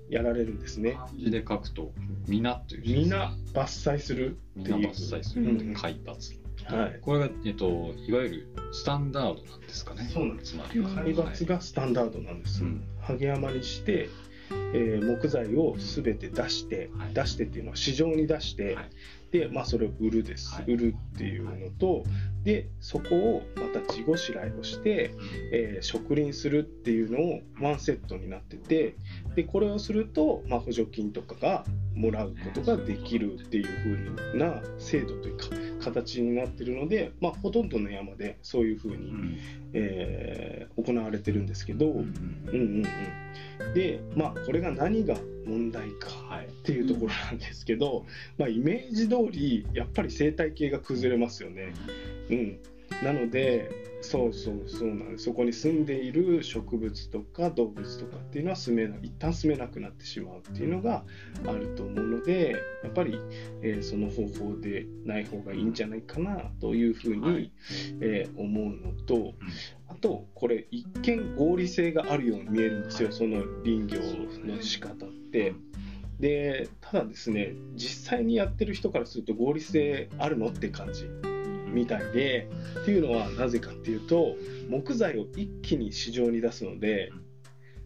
[0.09, 0.93] やられるんですね。
[0.93, 1.93] 漢字で書くと
[2.27, 4.87] 「皆」という字ですみんな伐採するっていう。
[4.87, 5.73] 伐採するうん。
[5.73, 6.99] 海抜はい。
[7.01, 10.09] これが、えっと、いわゆるスタンダードなんですかね。
[10.11, 10.53] そうなんです。
[10.53, 10.89] つまりは。
[10.89, 12.63] 海抜がスタンダードなんです。
[12.63, 12.83] うん。
[12.99, 14.09] ハゲ山にして、
[14.73, 17.13] えー木材をすべて出して、はい。
[17.13, 18.89] 出してっていうのは市場に出して、はい。
[19.31, 20.65] で、まあ、それを売るです、はい。
[20.71, 22.03] 売るっていうのと、
[22.43, 25.13] でそこをまた地ごしらえをして、
[25.51, 28.95] えー植林するっていうのをワンセットになってて
[29.35, 35.47] でこれをすると、まあ、補助金とかがもらうことができるっていう風な制度というか
[35.85, 39.37] 形になってるので、まあ、ほとんどの山でそういうふうに、うん。
[39.73, 42.13] えー行われてるんですけど、うん、
[42.47, 42.59] うんうん。
[42.59, 42.85] うん
[43.73, 46.47] でまあこれが何が問題かはい。
[46.47, 48.05] っていうところなんですけど、
[48.37, 51.73] まあ、イメージ通りやっぱり生態系が崩れますよね。
[52.29, 52.59] うん、
[53.03, 53.69] なので
[54.05, 55.25] そうそうそうなんです。
[55.25, 61.03] そこに住んでいる植物とか動物とかっていうのは住めな一旦住めなくなってしまうっていうのが
[61.45, 63.17] あると思うのでやっぱり、
[63.61, 67.51] えーその方法でない方がいいんじゃないかなというふうに、はい。
[68.01, 69.33] えー思うのと
[69.87, 73.17] あとこれ一見合理性があるように見えるんですよ、はい。
[73.17, 73.99] その林業
[74.45, 75.53] の仕方って。
[76.19, 81.09] でただですね実際にやってる人からすると合理性あるのって感じ
[81.75, 82.49] みたいで
[82.81, 84.35] っていうのはなぜかっていうと
[84.69, 87.25] 木材を一気に市場に出すのでうん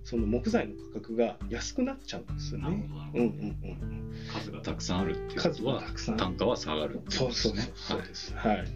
[0.09, 2.89] その木材の価格が安くなっちゃうんですよね。
[3.13, 8.33] うんうんうん、数がたくさんあるっていうこ数とはがたくさん単価は下がるっていそうそうそうねそうです。
[8.35, 8.67] はい。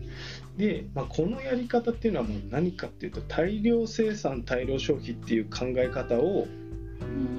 [0.57, 6.45] で、まあ、このやり方っていうのはもう何かっていうと大量生産大量消費っていう考え方を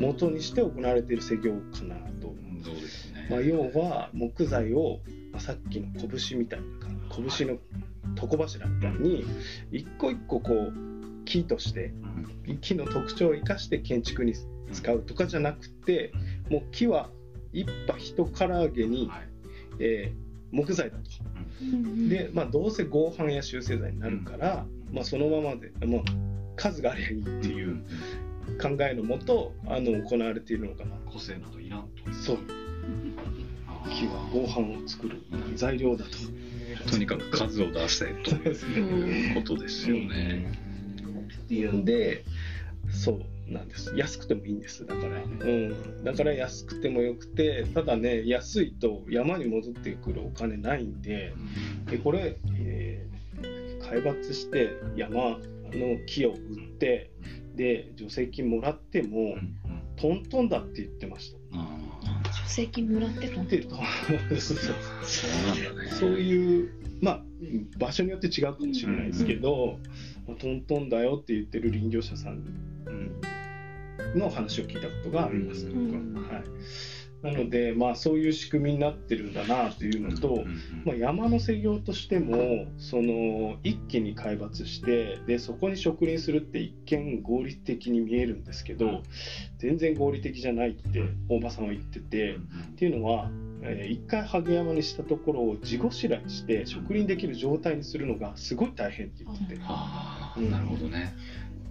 [0.01, 2.29] 元にして行われている施業かなと。
[2.29, 4.99] うんそうですねまあ、要は木材を、
[5.31, 6.84] まあ、さっきの拳みたいな
[7.37, 7.59] 拳の
[8.21, 9.25] 床柱みたいに
[9.71, 11.93] 一個一個こう木として
[12.47, 12.59] うん。
[12.59, 14.35] 木の特徴を生かして建築に
[14.73, 16.13] 使うとかじゃなくて
[16.51, 17.11] もう木は
[17.53, 19.29] 一羽一唐揚げに、はい。
[19.81, 20.25] えー
[20.55, 21.03] 木材だと。
[22.09, 26.03] で、まあ、どうせ合板や修正材になるから、まあ、そのままで、まあ、
[26.55, 27.85] 数がありゃいいっていう
[28.63, 30.97] 考えのもとあの行われているのかな。
[31.11, 32.13] 個性などいらんと。
[32.13, 32.39] そう。
[33.91, 35.21] 木は合板を作る
[35.57, 36.11] 材料だと。
[36.91, 40.53] とにかく数を出せということですよね。
[41.45, 41.85] っていうん。
[41.85, 42.25] で
[42.91, 43.69] そうなん。
[43.69, 44.61] です安くてもいいん。
[44.61, 51.03] ですだから、うん、だから安くてもよくてただね安いと山に戻ってくるお金ないん。
[51.03, 51.35] で
[51.91, 53.15] でこれ、えー
[53.85, 55.39] 開発して山
[55.73, 56.37] の木を売っ
[56.79, 57.11] て
[57.55, 59.37] で助成金もらっても
[59.97, 61.39] トントンだって言ってました。
[61.53, 61.69] あ
[62.45, 63.69] 書籍もらってたんでだ
[65.99, 67.23] そういう、まあ、
[67.79, 69.79] 場所によって違うかもしれないですけど、
[70.27, 72.45] まあトントンだよって言ってる林業者さん
[74.15, 76.45] の話を聞いたことがあります、うんはい、
[77.25, 80.45] なので、まあ、そういう仕組みになってるんだなというのと、
[80.85, 89.03] まあ、山の施業としてもその一気に開発してでそこに植林するって一見合理的に見えるんですけど
[89.57, 92.37] 全然合理的じゃないって大場さんは言ってて。
[92.75, 93.31] っていうのは、
[93.63, 99.55] えー一回ハゲ山にしたところを地ごしらえして植林できる状態にするのがすごい大変って言ってて。
[99.55, 101.15] うんなるほどね。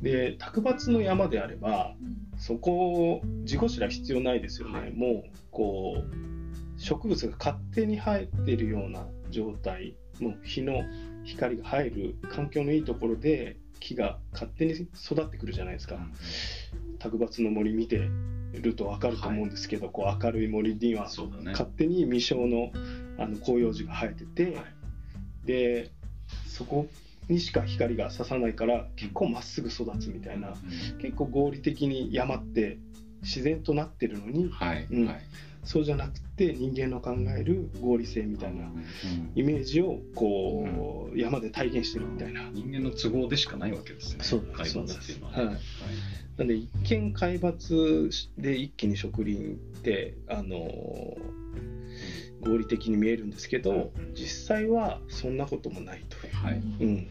[0.03, 1.95] で卓抜の山であれば
[2.37, 4.91] そこを地ごしらえ必要ないですよね、はい。
[4.91, 10.83] もうこう植物が勝手に生えているような状態もう日の
[11.23, 15.97] 光が入る環境のいいところで木が勝手に育ってくるじゃないですか、
[16.99, 18.09] 卓抜の森見て
[18.53, 21.09] ると分かると思うんですけど、こう明るい森には。
[21.45, 22.71] 勝手に未生の
[23.17, 24.65] あの広葉樹が生えてて、はい。
[25.45, 25.91] で
[26.47, 26.87] そこ
[27.29, 32.77] にしか光が差さないから結構まっすぐ育つみたいな、うん結構合理的に山って
[33.21, 35.21] 自然となってるのにはい、うんはい。
[35.63, 42.49] そうじゃなくて人間の考える合理性みたいなうんイメージをこう、山で体現してるみたいな。
[42.51, 44.23] 人間の都合でしかないわけですね。
[44.23, 45.45] そう海抜っていうのはね。
[45.45, 45.55] はい
[46.37, 48.09] なんで一見海抜
[48.39, 50.67] で一気に植林ってあの
[52.43, 56.33] 合理的に見えるんですけど実際はそんなこともないという。
[56.33, 56.55] はい。
[56.55, 57.07] うん、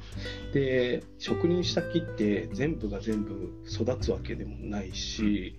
[0.52, 5.58] で植林した木って全部が全部育つわけでもないし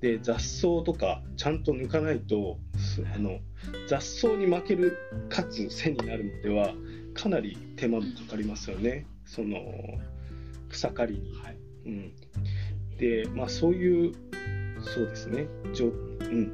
[0.00, 3.38] で雑草とかちゃんと抜かないとすあの
[3.88, 6.74] 雑草に負けるかつ背になるのでは
[7.14, 9.58] かなり手間もかかりますよねその
[10.68, 11.32] 草刈りに。
[11.36, 11.56] はい。
[11.86, 12.12] うん、
[12.98, 14.12] でまあそういう
[14.84, 15.46] そうですね
[16.20, 16.52] うん、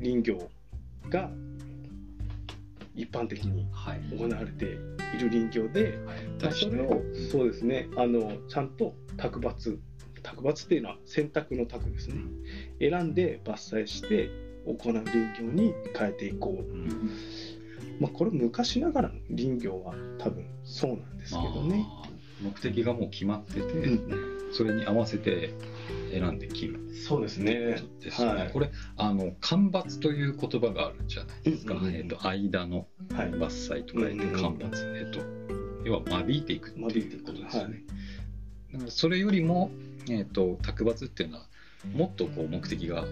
[0.00, 0.50] 林業
[1.10, 1.30] が
[2.94, 4.00] 一般的にはい。
[4.16, 4.68] 行われてい
[5.20, 6.24] る林業で、はい。
[6.42, 7.88] まあ、それをうんそうですね。
[7.96, 9.78] あのちゃんと卓抜
[10.22, 12.22] 卓抜っていうのは選択の卓ですね。
[12.78, 14.30] 選んで伐採して
[14.66, 17.10] 行う林業に変えていこう、うん。
[17.98, 21.86] まあ、これ昔ながらの林業は多分そうなんですけどね。
[22.42, 24.52] 目的がもう決まってて、うん。
[24.52, 25.54] それに合わせて
[26.12, 26.80] 選んで切る。
[26.94, 27.82] そうですね。
[28.00, 28.52] ですよね、はい。
[28.52, 31.94] これあの間伐という言葉があるじゃないですか、うんうんうん。
[31.94, 33.30] えっと間のはい。
[33.30, 34.58] 伐採と書いてうんうんうん。
[34.58, 35.20] 間伐、えっと。
[35.84, 37.82] 要は間引いていくっていうことですよはね、
[38.72, 39.70] だからそれよりも、
[40.10, 41.46] えっと卓抜っていうのは
[41.94, 43.06] もっとこう目的が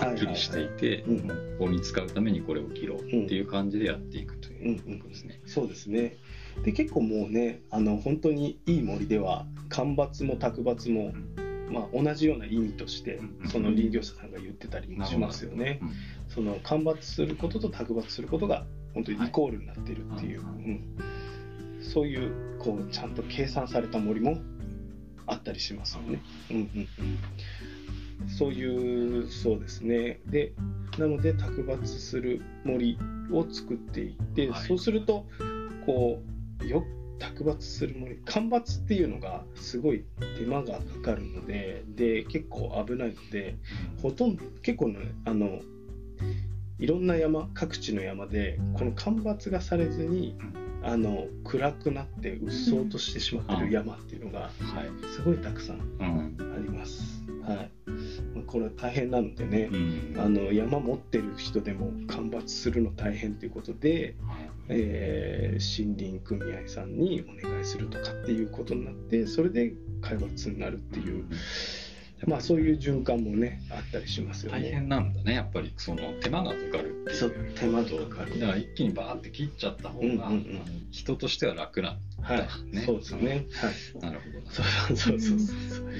[0.00, 5.40] はっきりしていて、うんもうここに使うためにこれを切ろうっていう感じでやっていくといういうことですね。
[5.46, 6.16] そうですね。
[6.64, 11.12] で結構もうねあの本当にいい森では間伐も卓伐も、
[11.70, 15.80] まあ、同じような意味としてうんその林業者さんが言ってたりもしますよね。
[15.82, 15.90] うん。
[16.28, 20.98] その間伐することと卓伐することが本当にイコールになっているっていう、はいうん。
[21.80, 24.38] そういうこうちゃんと計算された森も
[25.26, 26.20] あったりしますよね。
[26.50, 26.88] うんうん
[28.20, 30.20] うん、そういうそうですね。
[30.26, 30.52] で
[30.98, 32.98] なので卓伐する森
[33.30, 34.66] を作っていって、はい。
[34.66, 35.26] そうすると
[35.86, 36.22] こ
[36.62, 36.84] うよ
[37.18, 40.04] 卓伐する森間伐っていうのがすごい
[40.38, 43.56] 手間がかかるのでで結構危ないので
[44.02, 45.60] ほとんど結構ねあの
[46.78, 50.36] いろんな山各地の山でこの間伐がされずに
[50.82, 54.52] あの暗くなってうっそうとしてしまってる山っていうのがはい。
[55.12, 56.36] すごいたくさんうん。
[56.54, 57.24] あります。
[57.42, 57.68] はい、まあ
[58.48, 60.14] これは大変なのでねう、ん。
[60.18, 64.16] あの山持ってる人でも間伐するの大変ということで、
[64.68, 71.24] えー森林組合さんにお願いするとかっていうことになってそれで海抜になるっていう、
[72.26, 74.60] まあそういう循環もねあったりしますよね。
[74.60, 77.16] 大変なんだね、やっぱりその手間がかかるっていう。
[77.16, 80.30] そう手間がかかるだから一気にバーって切っちゃった方が、
[80.90, 83.46] 人としては楽なんはい、ねそうですね。
[83.52, 84.00] はい。
[84.00, 84.50] なるほどな。
[84.50, 85.48] そうそうそうそう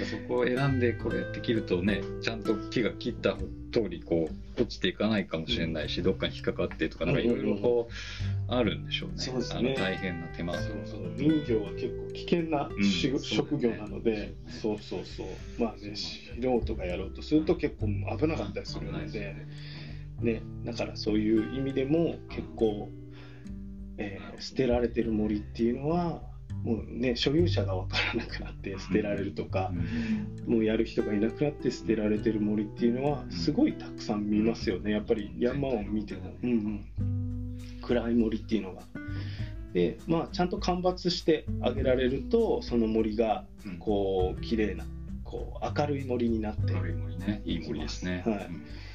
[0.05, 3.37] そこを選んでこれって切るとねちゃんと木が切った
[3.83, 7.89] 通りこう落ちていかないかもしれないし、どっかに引っかかってとかなんかいろいろこ
[8.49, 9.19] うあるんでしょうね。
[9.19, 9.59] そうですね。
[9.59, 10.61] あの大変な手間が。
[10.61, 11.13] そうそう。
[11.17, 12.71] 林業は結構危険な
[13.23, 15.27] 職業なのでそそうそうそう。
[15.59, 19.35] まあね素人がやろうとすると結構危なかったりするので、
[20.21, 22.89] ね、だからそういう意味でも結構、
[23.99, 26.23] えー捨てられてる森っていうのは
[26.63, 29.73] もうね所有者が分からなくなって捨てられるとか、
[30.47, 34.91] もうやる人がいなくなって捨てられてる森っていうのはすごいたくさん見ますよね。
[34.93, 36.55] やっぱり山を見ても、うんう
[37.03, 38.83] ん、暗い森っていうのが。
[39.73, 43.79] でまあちゃんと間伐してあげられるとその森がうん。
[43.79, 44.85] こう綺麗な
[45.25, 46.73] こう明るい森になって。
[46.73, 47.43] 軽い森ね。
[47.45, 48.23] いい森ですね。
[48.27, 48.49] はい。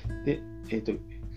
[0.09, 0.25] うん。
[0.25, 0.93] で、えー、と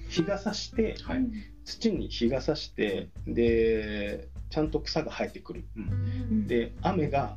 [0.09, 1.27] 日が差してはい。
[1.65, 5.66] 土に日が差してでちゃんと草が生えてくる。
[5.77, 6.47] うん。
[6.47, 7.37] で雨が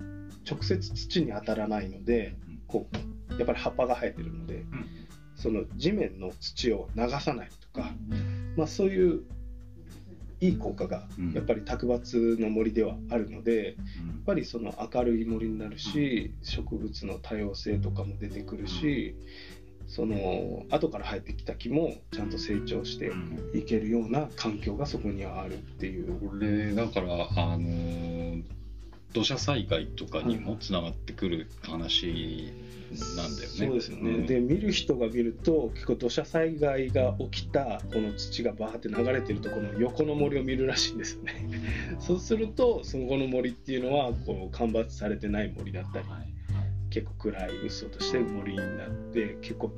[0.49, 2.34] 直接土に当たらないので
[2.65, 2.88] こ
[3.29, 4.86] うやっぱり葉っぱが生えてるのでうん。
[5.36, 7.93] その地面の土を流さないとか、
[8.55, 9.23] まあ、そういう
[10.39, 11.34] いい効果がうん。
[11.34, 19.15] やっぱり卓伐の森ではあるのでやっうんぱりその明るい森になるし植物の多様性とかも出てくるし
[19.89, 23.39] その後から生えてきた木もちゃんと成長してうん。
[23.54, 26.19] いけるような環境がそこにはあるっていう。
[26.19, 28.43] これだからあのー
[29.13, 32.54] 土砂災害とかにもつながってくる話
[33.15, 33.56] なんだよね。
[33.58, 34.25] そうですよね、ん。
[34.28, 41.49] で見る人が見ると結構土砂災害が起きたこの土がバーって流れてるところの横の森を見るらしいんですよね。
[41.99, 46.08] そうするとそこの森っていうのはこう間伐されてない森だったり。
[46.08, 46.38] はい
[46.99, 49.71] 結構暗いうっそうとして森になって結構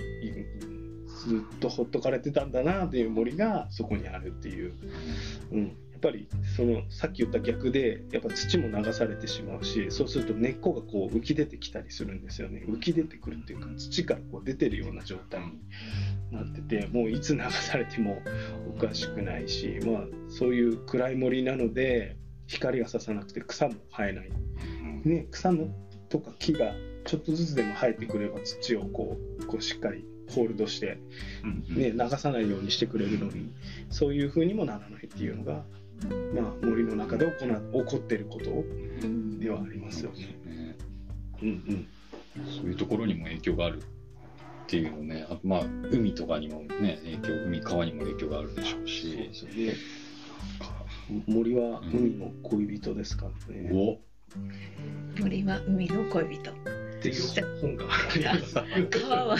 [1.27, 4.73] ずっとほっとかれてたんだなっていう森がそこにあるっていう、
[5.51, 12.63] うん、やっぱりそのさっき言った逆でやっぱ土も流されてしまうしそうすると根っこがこう浮き出てきたりするんですよね。
[12.67, 15.59] 浮き出てくるっていうか土からこう出てるような状態に
[16.31, 18.19] なっててもういつ流されても
[18.75, 24.31] おかしくないしまあそういう暗い森なので光がささなくて草も生えない。
[25.03, 25.67] ね、草の
[26.09, 26.73] とか木が
[27.05, 30.97] ちょっとずつでも生えてくれば土をこうこうしっかりホールドして、
[31.43, 33.51] うんね、流さないようにしてくれるのに
[33.89, 35.63] そういう風にもならないっていうのが、
[36.33, 38.53] まあ、森の中で行な起こってることう
[39.05, 40.37] んではありますよね。
[40.45, 40.77] ね
[41.41, 41.47] うん。
[41.47, 41.87] うん
[42.33, 43.85] そういうところにも影響があるっ
[44.67, 45.61] ていうのね、あとまあ
[45.91, 49.11] 海とかにもね影響、海川にも影響があるでしょうし。
[49.11, 49.73] そうですよね
[51.27, 53.69] 森は海の恋人ですからね。
[53.73, 53.99] お。
[55.19, 56.53] 森は海の恋人
[57.01, 58.53] っていう本があります。
[58.99, 59.37] 川は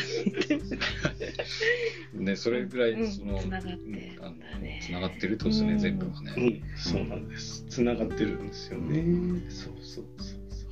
[2.13, 4.35] ねそれぐらいうんその、つながってうんあの
[4.81, 6.33] つながってるとですね、うん全部がね。
[6.37, 7.63] うん、そうなんです。
[7.69, 9.41] つながってるんですよね。
[9.49, 10.67] そうそうそうそ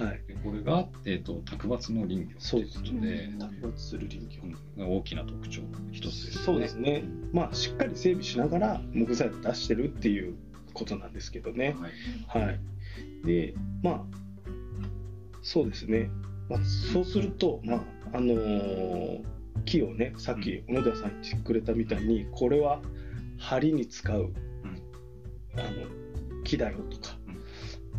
[0.00, 0.06] う。
[0.06, 0.22] はい。
[0.26, 4.42] でこれが、えー、と卓抜の林業とそういうことで、卓抜する林業。
[4.44, 6.44] うん大きな特徴の一つですね。
[6.44, 7.04] そうですね。
[7.32, 10.34] まあしっかり整備しながら木材を出してるっていう
[10.72, 11.76] ことなんですけどね。
[12.26, 12.60] はいはい。
[13.26, 14.23] で、まあ
[15.44, 16.10] そうですね。
[16.48, 16.60] まあ
[16.92, 17.80] そうすると、まあ
[18.14, 19.24] あのー
[19.64, 22.82] 木をね、さっき小野田さん言ってくれたみたいに、これは
[23.38, 24.30] 梁に使う、
[25.54, 25.62] あの
[26.42, 27.16] 木だよとか。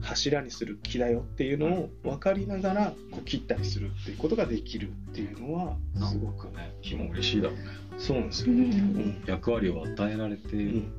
[0.02, 7.64] 柱にする木だよっていうのを分かりながらこう切ったりするっていうことができるっていうのはすごくね、木も嬉しいだろうね。
[7.98, 8.64] そうなんですよね。
[8.66, 10.94] うん役割を与えられて、うん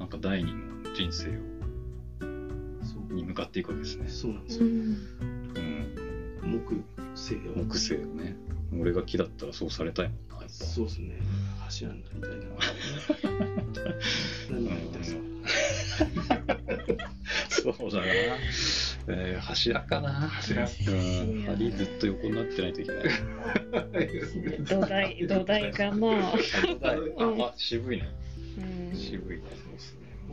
[0.00, 0.58] なんか第二の
[0.94, 1.50] 人生を
[3.14, 4.08] に向かっていくわけですね。
[4.08, 4.66] そうなんですよ。
[4.66, 5.39] うんうん、
[6.42, 6.82] 木
[7.14, 8.36] 星を木星をね。
[8.78, 10.36] 俺が木だったらそうされたいもんな。
[10.36, 11.18] やっぱそうですね。
[11.58, 12.46] 柱になりたいな。
[14.50, 15.20] 何になりたいですか。
[17.50, 18.04] そうだな。
[19.08, 20.12] えー、柱かな。
[20.12, 20.68] 柱うん、
[21.46, 23.04] 針ずっと横になってないといけない。
[24.64, 28.08] 土台土台がまあ、あ、あ渋いね。
[28.92, 29.42] うん、渋いね。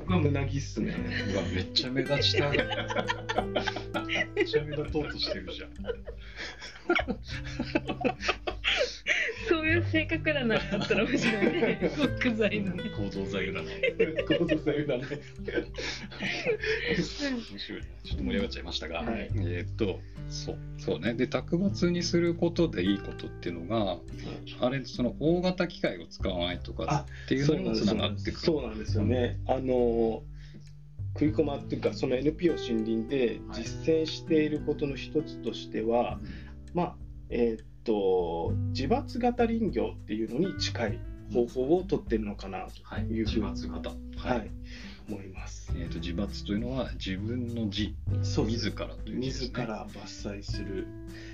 [0.08, 0.96] 僕は胸木っすね。
[1.34, 2.58] うわ、めっちゃ目立ちたい。
[4.34, 5.72] めっちゃ目立とうとしてるじゃん。
[9.50, 14.26] そういう性格だなだったら面白いね木材のね構造材占い。
[14.26, 15.04] 構造性だね。
[17.42, 17.88] 面白いね。
[18.04, 20.00] ちょっと盛り上がっちゃいましたが、はいえーっと、
[20.30, 21.14] そう、そうね。
[21.14, 24.00] で、卓抜にすることでいいことっていうのが、
[24.60, 28.38] あれ、その大型機械を使わないとかっていうのにもつながってくる。
[28.38, 29.40] そうなんですよね。
[29.48, 30.24] あの
[31.14, 36.20] 食い込まっていうかその NPO 森林で実践していることの一つとしては、
[36.76, 36.96] まあ
[37.30, 41.00] えーっと自伐型林業っていうのに近い
[41.34, 43.04] 方法を取ってるのかなはい。
[43.06, 43.90] いうふうに自伐型。
[44.18, 44.52] はい、
[45.08, 45.72] 思います。
[45.76, 49.28] えーっと、自伐というのは自分の自、そう自らというね。
[49.28, 50.88] 自ら伐採する。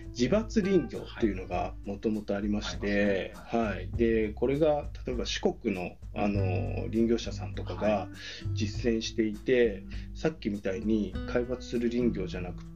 [0.09, 3.89] 自伐林業っていうのがもともとありまして、はい。
[3.97, 8.07] でこれが例えば四国のあの林業者さんとかが
[8.53, 12.72] 実践していて、さっきみたいに開伐する林業じゃなくて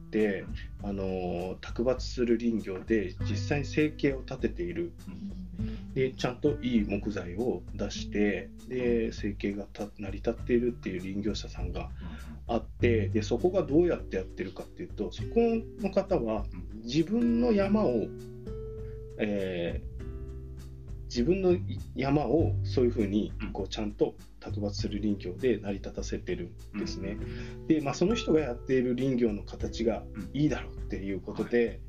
[0.82, 4.92] あの卓伐する林業で実際に生計を立てている。
[5.94, 9.66] でちゃんといい木材を出してで生計が
[9.98, 11.90] 成り立っているっていう林業者さんが
[12.46, 15.28] あってでそこがどうやってやってるかっていうとそこ
[15.80, 16.44] の方は
[16.84, 18.06] 自分の山を、
[19.18, 19.98] えー
[21.08, 21.56] 自分の
[21.96, 27.18] 山をそういうふうにこうちゃんと卓伐する林業で成り立たせてるんですね。
[27.66, 31.80] で、まあ、その人がやっている林業の形がいいだろうっていうことで,、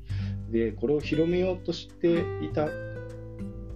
[0.50, 2.68] でこれを広めようとしていた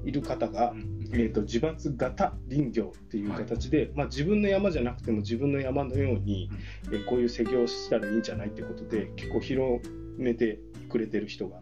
[0.05, 0.75] いる方が、
[1.13, 6.51] えー、と自伐型林業っていう形で、まあ、自分の山じゃなくても自分の山のように、
[6.93, 9.83] えーこういう施業をしたらいいんじゃないってことで結構広
[10.19, 10.59] めて
[10.89, 11.59] くれてる人が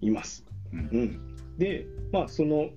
[0.00, 0.46] います。
[0.72, 0.78] うん。
[0.80, 2.70] うん、でまあその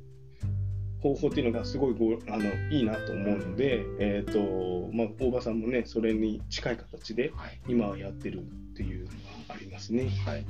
[1.02, 7.62] 方法っていうのがすごいごあのいいなと思うので、えーとまあ、大場さんもねそれに近い形ではい。
[7.68, 8.41] 今はやってるっ
[8.76, 9.14] ていうのが
[9.49, 10.10] ありますね。
[10.26, 10.45] はい。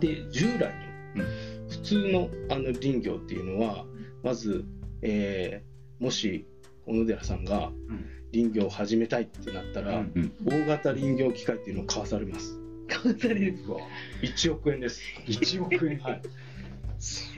[0.00, 0.72] で従来
[1.14, 1.24] の
[1.68, 3.84] 普通のあの林業っていうのは
[4.22, 4.64] まず、
[5.02, 6.44] えーもし
[6.86, 10.32] 小野寺さんがうん林業を始めたいってなったら、うん。
[10.44, 12.58] 大型林業機械っていうのを買わされます
[12.88, 13.78] 買わされるうわ。
[14.22, 15.98] 1億円です1億円。
[15.98, 16.28] はいそ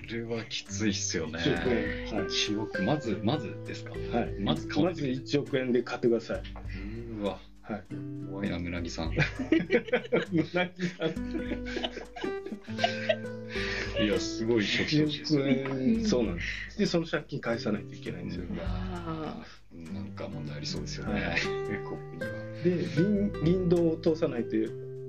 [0.06, 1.38] れはきついっすよね。
[1.38, 3.90] 1億円はい1億、まず、まずですか？
[3.92, 3.96] は
[4.26, 6.42] いまずまず1億円で買ってください。
[7.20, 7.84] うわ、はい。
[8.30, 9.12] 怖いな、村木さん。
[9.12, 9.16] い
[14.06, 15.64] や、すごい初期投資です1ね。
[15.66, 16.40] 億円、そうなんで
[16.70, 16.78] す。
[16.78, 18.44] で、その借金返さないといけないんですよ。
[18.62, 19.42] あ
[19.72, 21.12] なんか問題ありそうですよね。
[21.22, 21.40] はい
[21.84, 22.26] ここには。
[22.62, 23.00] で、林
[23.42, 24.50] 林道を通さないと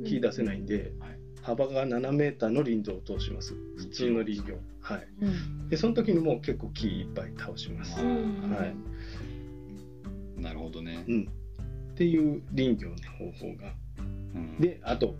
[0.05, 1.16] 木出せないんで、はい
[1.47, 3.53] 幅が7メーターの林道を通します。
[3.77, 4.57] 普通の林業。
[4.81, 5.07] はい。
[5.21, 8.01] うんで、その時にもう結構木いっぱい倒します。
[8.01, 10.41] うんはい。
[10.41, 11.05] なるほどね。
[11.07, 11.21] うん。
[11.93, 13.73] っていう林業の方法が。
[14.35, 15.15] うん、で、あと、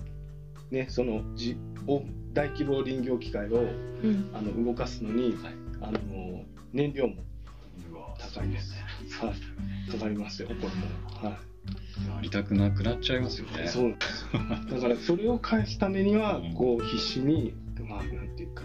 [0.70, 1.56] ね、そのじ
[1.88, 2.02] お
[2.34, 7.24] 大規模林業機械をうんあの動かすのに、はいあの燃料も
[8.20, 8.74] 高いです。
[9.22, 10.70] はい、かかりますよ、これも。
[11.30, 11.40] は
[12.16, 13.66] やりたくなくなっちゃいますよね。
[13.66, 13.96] い、そう。
[14.72, 17.54] だから、それを返すためにはうん、こう必死に、
[17.88, 18.64] まあ、なんていうか。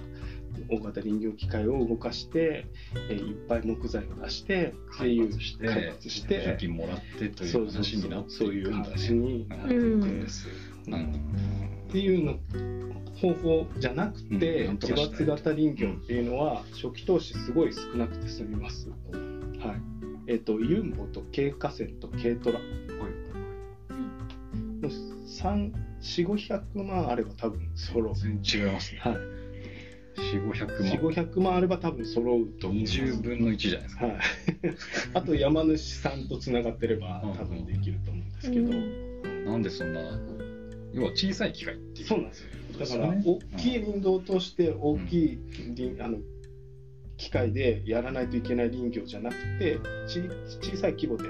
[0.69, 2.67] 大型林業機械を動かして、
[3.11, 9.19] えーいっぱい木材を出してっていう開発して、開発して賞金もらってといそう話になってそういくんだ話ね。
[9.19, 10.49] になっていくんです。
[10.87, 11.43] うん
[11.89, 12.39] っていうの
[13.21, 18.89] 方法じゃなくて、うん伐型林業っていうのは初期投資すごい少なくて済みます。
[18.89, 19.92] はい。
[20.27, 22.61] えっ、とユンボと軽河川と軽トラ、
[25.27, 28.15] 三四五百万あれば多分揃う。
[28.15, 29.01] 全然違いますね。
[29.01, 29.17] はい。
[30.33, 31.15] 四五百四五万。
[31.15, 32.99] 百万あれば多分揃うと思います。
[32.99, 34.07] 20分の1じゃないですか。
[34.07, 34.17] はい。
[35.15, 39.51] あと山主さんとつながってればうん多分できると思うんですけど。
[39.51, 40.01] なんでそんな、
[40.93, 42.07] 要は小さい機械っていう。
[42.07, 42.49] そうなんですよ。
[42.79, 45.39] だから、大きい林道を通して大きい
[45.77, 46.19] 林、あの
[47.23, 50.21] 機械でやらないといけない林業じゃなくてち
[50.61, 51.25] 小さい規模で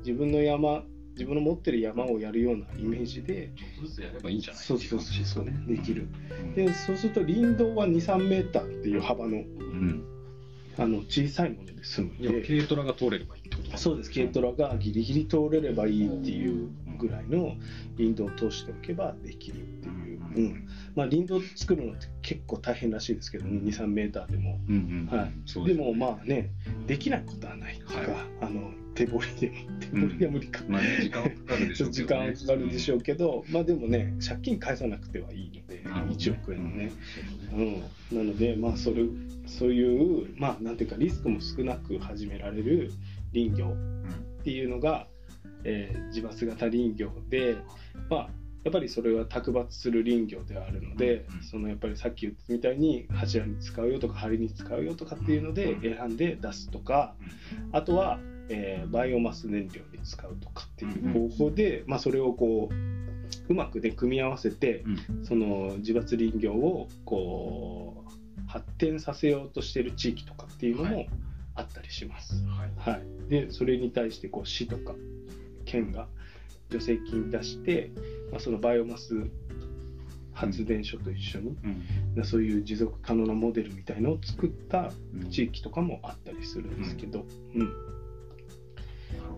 [0.00, 0.82] 自分の山
[1.14, 3.52] 自分の持ってる山をやるようなイメージで
[4.00, 4.62] やればいいんじゃない？
[4.62, 5.52] そうそうそうそうね。
[5.68, 6.08] できる。
[6.42, 10.04] うんでそうすると林道は23メーターっていう幅のうん。
[10.76, 12.42] あの小さいもので済むで。
[12.42, 14.12] 軽トラが通れればいいってことそうです。
[14.12, 16.68] 軽トラがギリギリ通れればいいっていう
[16.98, 17.54] ぐらいの
[17.96, 20.68] 林道を通しておけばできるっていう、うん。
[20.94, 25.66] まあ、林道作るのって結構大変らしいですけど、ね、23メーターでも、うんうんはい。
[25.66, 26.50] でもまあね
[26.86, 28.08] できないことはないとか、はい。
[28.40, 36.92] あの手掘りで手掘りは無理か、まあね時間はかかるでしょうけ時ど、ね、間はかかるでしょうけど、まあでもね借金返さなくてはいいのでなるほど1億円のね、
[37.52, 37.82] うん。
[38.12, 39.04] うん、なのでまあそれ
[39.46, 42.90] そういうまあなんていうかリスクも少なく始められる
[43.32, 43.66] 林業
[44.40, 45.06] っていうのが、
[45.64, 47.56] えー自伐型林業で
[48.08, 48.28] まあ
[48.68, 57.14] やっぱりそれは卓抜する林業ではあるので、うんそのやっぱりさっき言ったみたいに柱に使うよとか梁に使うよとかっていうので選んで出すとか
[57.72, 58.18] あとは、
[58.50, 62.74] えーバイオマス燃料に使うとかっていう方法で、まあ、それをこう
[63.48, 65.24] うまくね組み合わせてうん。
[65.24, 71.06] その自伐林業をこう発展させようとしている地域とかっていうのはも
[71.54, 72.44] あったりします。
[72.46, 72.72] はい。
[72.76, 74.94] はい、でそれに対してこう市とか
[75.64, 76.06] 県が
[76.70, 77.90] 助成金出して、
[78.30, 79.14] まあ、そのバイオマス
[80.32, 81.56] 発電所と一緒に、
[82.16, 82.24] うん。
[82.24, 85.30] そういう持続可能なモデルみたいのを作ったうん。
[85.30, 87.58] 地域とかもあったりするんですけど、うん。
[87.58, 87.72] なる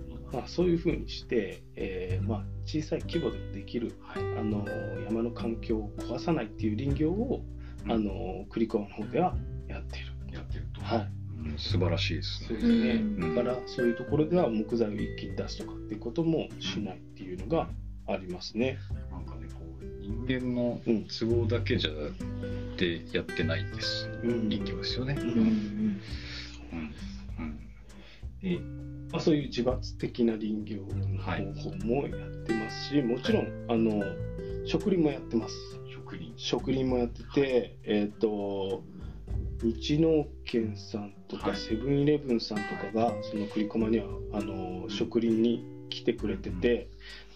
[0.08, 4.22] ほどまあ、そういうふうにして、えーまあ、小さい規模でもできるはい。
[4.38, 4.64] あの
[5.04, 7.44] 山の環境を壊さないっていう林業を、
[7.88, 9.34] あの栗川の方では
[9.68, 10.06] やっている。
[10.32, 12.48] やってると、はいうん素晴らしいですね。
[12.48, 13.34] そうですね、うん。
[13.34, 17.68] だからそういうところでは木材を一気に出すとかっていうこともしないっていうのが
[18.06, 18.78] ありますね。
[19.10, 21.90] なんかねこう人間のうん都合だけじゃ
[22.76, 24.48] でやってないです、うん。
[24.48, 25.28] 林業ですよね、ううん。
[25.28, 25.32] ん。
[25.34, 26.94] うん。
[27.38, 27.60] うん。
[28.42, 28.58] で
[29.12, 34.04] まあ、そういう自伐的な林業の方法もやってますし、もちろんあの
[34.66, 35.54] 植林もやってます。
[35.92, 38.84] 職人植林もやってて、えっ、と
[39.62, 41.56] 日農研さんとかはい。
[41.56, 46.88] セブンイレブンさんとかがその栗駒にはあの植林に来てくれてて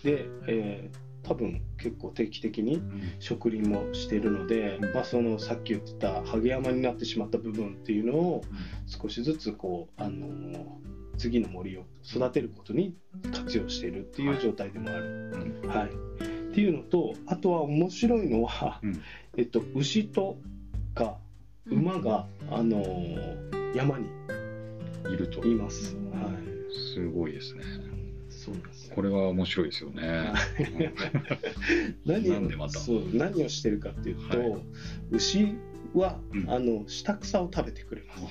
[0.02, 2.82] で、えー多分結構定期的に
[3.18, 8.44] 植林もしてるので、まあ、そのさっき言ってたハゲ山になってしまった部分っていうのを
[8.86, 10.78] 少しずつこうあの
[11.16, 12.94] 次の森を育てることに
[13.32, 15.32] 活用しているっていう状態でもある。
[15.62, 15.68] うん。
[15.68, 15.88] はい。
[15.88, 19.00] っていうのとあとは面白いのは、うん。
[19.36, 20.36] えっと、牛と
[20.94, 21.16] か
[21.66, 22.82] 馬が、あの
[23.74, 24.06] 山に
[25.12, 25.44] いると。
[25.44, 25.96] います。
[25.96, 26.32] うんはい、
[26.94, 27.62] すごいですね。
[28.30, 28.94] そうですよ。
[28.94, 30.32] これは面白いですよね、
[32.04, 32.78] 何なんでまた。
[32.78, 34.62] そう何をしてるかっていうと、はい。
[35.12, 35.54] 牛
[35.94, 36.50] は、うん。
[36.50, 38.24] あの下草を食べてくれます。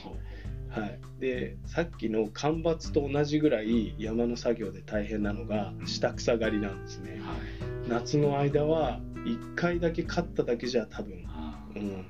[0.69, 7.19] はい、でさっきの間伐と同じぐらい山の作業で大変なのが下草刈りなんですね。
[7.21, 7.89] はい。
[7.89, 11.25] 夏の間は1回だけ刈っただけじゃ多分、
[11.75, 12.05] うん、で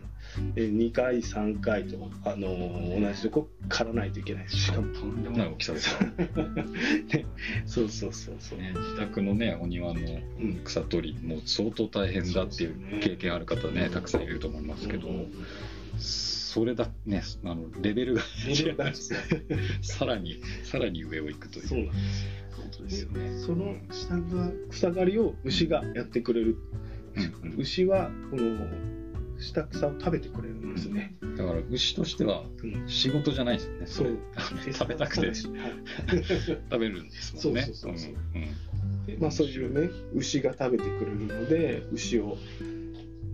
[0.55, 7.25] 2回3回と、あのー同じとこ刈らないといけないしかもとんでもない大きさですから、 ね。
[7.65, 10.61] そうそうそうそう、ね、自宅のねお庭のうん。
[10.63, 15.31] 草取りもう相当大変だっていう経験ある方ねたくさんいると思いますけど、うん。
[15.97, 18.21] それだねあのレベルが
[19.81, 21.87] さらにさらに上を行くというそうなん
[22.83, 23.11] ですよ。
[23.11, 23.37] ね。
[23.37, 26.57] その下が草刈りを牛がやってくれる。
[27.15, 27.51] うん。
[27.51, 27.59] うん。
[27.59, 29.02] 牛はこの
[29.43, 32.87] 下草を食べてくれるんですね、だから牛としてはうん。
[32.87, 33.85] 仕事じゃないですよね。
[33.85, 34.17] そう。
[34.65, 34.73] れ。
[34.73, 35.27] 食べたくて。
[35.27, 35.35] はい。
[35.35, 37.61] 食べるんですもんね。
[37.63, 38.39] そうそうそうそう。
[38.39, 39.19] ん。
[39.19, 42.37] まあ、そういうね牛が食べてくれるので牛を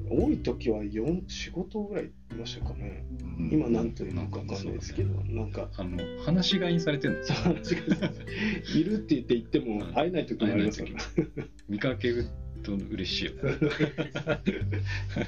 [0.10, 0.92] 多い時は4
[1.28, 3.06] 4 5頭ぐらいいましたかね。
[3.38, 3.50] うん。
[3.52, 7.82] 今何というのか分かんないですけどなんかあの話し飼いにされてるんですよ。
[8.76, 8.94] いる。
[8.96, 12.12] って言って言っても会えない時もありますから見かけ
[12.60, 13.40] ると嬉しいよね。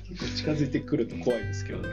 [0.07, 1.89] 結構近づいてくると怖いですけどね。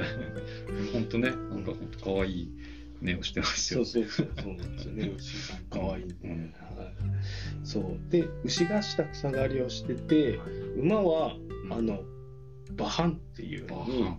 [0.92, 2.52] 本当ね、なんか本当可愛い
[3.00, 3.84] 目をしてますよ。
[3.84, 4.54] そうそうそうそう。
[4.54, 6.30] なんですよね牛さん可愛いうん。
[6.30, 6.94] はい、
[7.64, 8.10] そう。
[8.10, 10.38] で牛が下草刈りをしてて
[10.76, 11.34] 馬は
[11.64, 11.72] うん。
[11.72, 12.00] あの
[12.70, 14.16] 馬飯っていうのに馬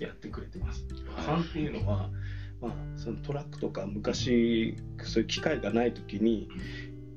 [0.00, 0.84] やってくれてます。
[1.16, 1.26] はい。
[1.26, 2.10] 馬飯っていうのは、
[2.60, 6.48] まあ、そのトラックとか昔そういう機械がない時に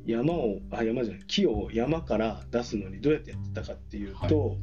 [0.06, 4.58] 山をあ山じゃない木を山から出すのにどうやってやってたかっていうと、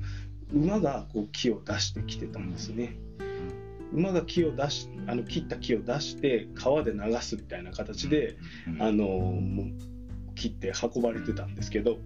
[0.52, 2.96] 馬がこう木を出してきてたんですね。
[3.92, 8.36] 馬が木を出しあの切った木を出して川で流すみたいな形で、
[8.66, 9.34] うんあの
[10.34, 11.98] 切って運ばれてたんですけど、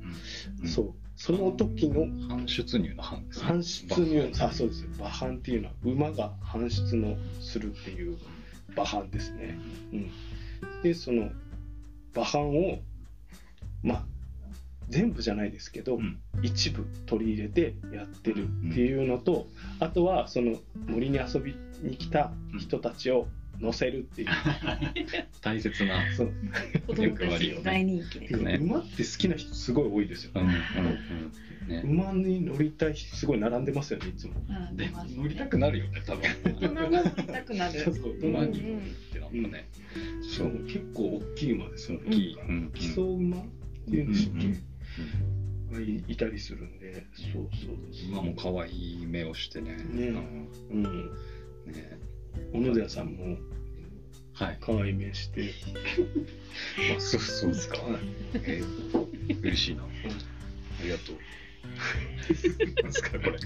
[0.62, 0.94] うんそう。
[1.16, 3.48] その時の搬出入の搬ですね。
[3.48, 8.16] 搬出入あそうです馬飯っていうのは馬が搬出のするっていう
[8.74, 9.58] 馬飯ですね。
[9.92, 10.10] うん、
[10.82, 11.30] でその
[12.14, 12.78] 馬飯を
[13.82, 14.04] まあ
[14.88, 16.18] 全部じゃないですけど、うん。
[16.42, 19.46] 一部取り入れてやってるっていうのと、
[19.80, 23.26] あとはその森に遊びに来た人たちを
[23.60, 24.28] 乗せるっていう。
[25.40, 26.32] 大切なそう。
[26.86, 28.36] 子供たちに大人気です。
[28.36, 28.58] ね。
[28.60, 31.68] 馬って好きな人すごい多いですようんうんうん。
[31.68, 31.82] ね。
[31.84, 34.34] 馬に乗りたい人すごい並んでますよねいつも。
[34.74, 36.22] で乗りたくなるよね多分。
[36.44, 37.80] 大人も乗りたくなる。
[37.80, 39.68] そうそう馬にうんってなんかね。
[40.22, 42.04] しかも結構大きい馬ですよね。
[42.08, 42.34] 大きい。
[42.34, 42.70] うんうん。
[42.72, 43.44] 基礎馬
[43.86, 44.62] っていうんでしたっけ、うん
[45.72, 47.06] がいいたりするんで。
[47.14, 49.76] そうそう馬も可愛い目をしてね。
[49.76, 50.08] ね。
[50.08, 50.48] うん。
[50.70, 51.06] うん。
[51.66, 51.98] ね。
[52.52, 53.38] 小野寺さんも
[54.34, 54.58] はい。
[54.60, 55.50] 可愛い目して。
[56.96, 57.78] あそうそうですか。
[57.78, 58.00] はい。
[58.34, 59.82] えー嬉しいな。
[59.82, 59.86] あ
[60.82, 61.16] りがとう。
[62.82, 63.38] なんすかこれ。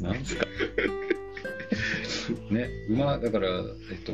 [0.00, 0.46] なんすか。
[2.50, 3.48] ね馬だから
[3.90, 4.12] えっと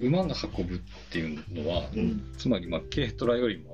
[0.00, 0.78] 馬が運ぶっ
[1.10, 2.32] ていうのは、うん。
[2.36, 3.73] つまりまあ軽トラよりも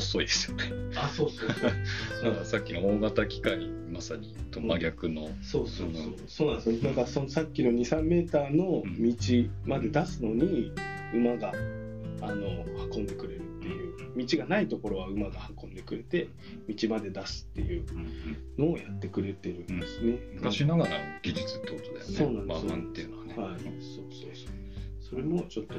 [0.00, 0.64] 細いですよね。
[0.96, 1.70] あそうそうそう。
[2.24, 6.14] だからさっきの大型機械まさにと真逆の、そうそうそう。
[6.26, 6.78] そうなんですよ。
[6.82, 10.72] だからそのさっきの23メーターの道まで出すのに
[11.14, 11.52] 馬が
[12.20, 13.88] あの運んでくれるっていう。
[14.16, 16.28] 道がないところは馬が運んでくれて
[16.68, 17.84] 道まで出すっていう
[18.58, 22.00] のをやってくれてるんですね、昔ながらの技術ってことだよね。
[22.04, 24.68] そうなんです馬ンっていうのはね、はい、そうそうそう。
[25.10, 25.74] それもちょっと、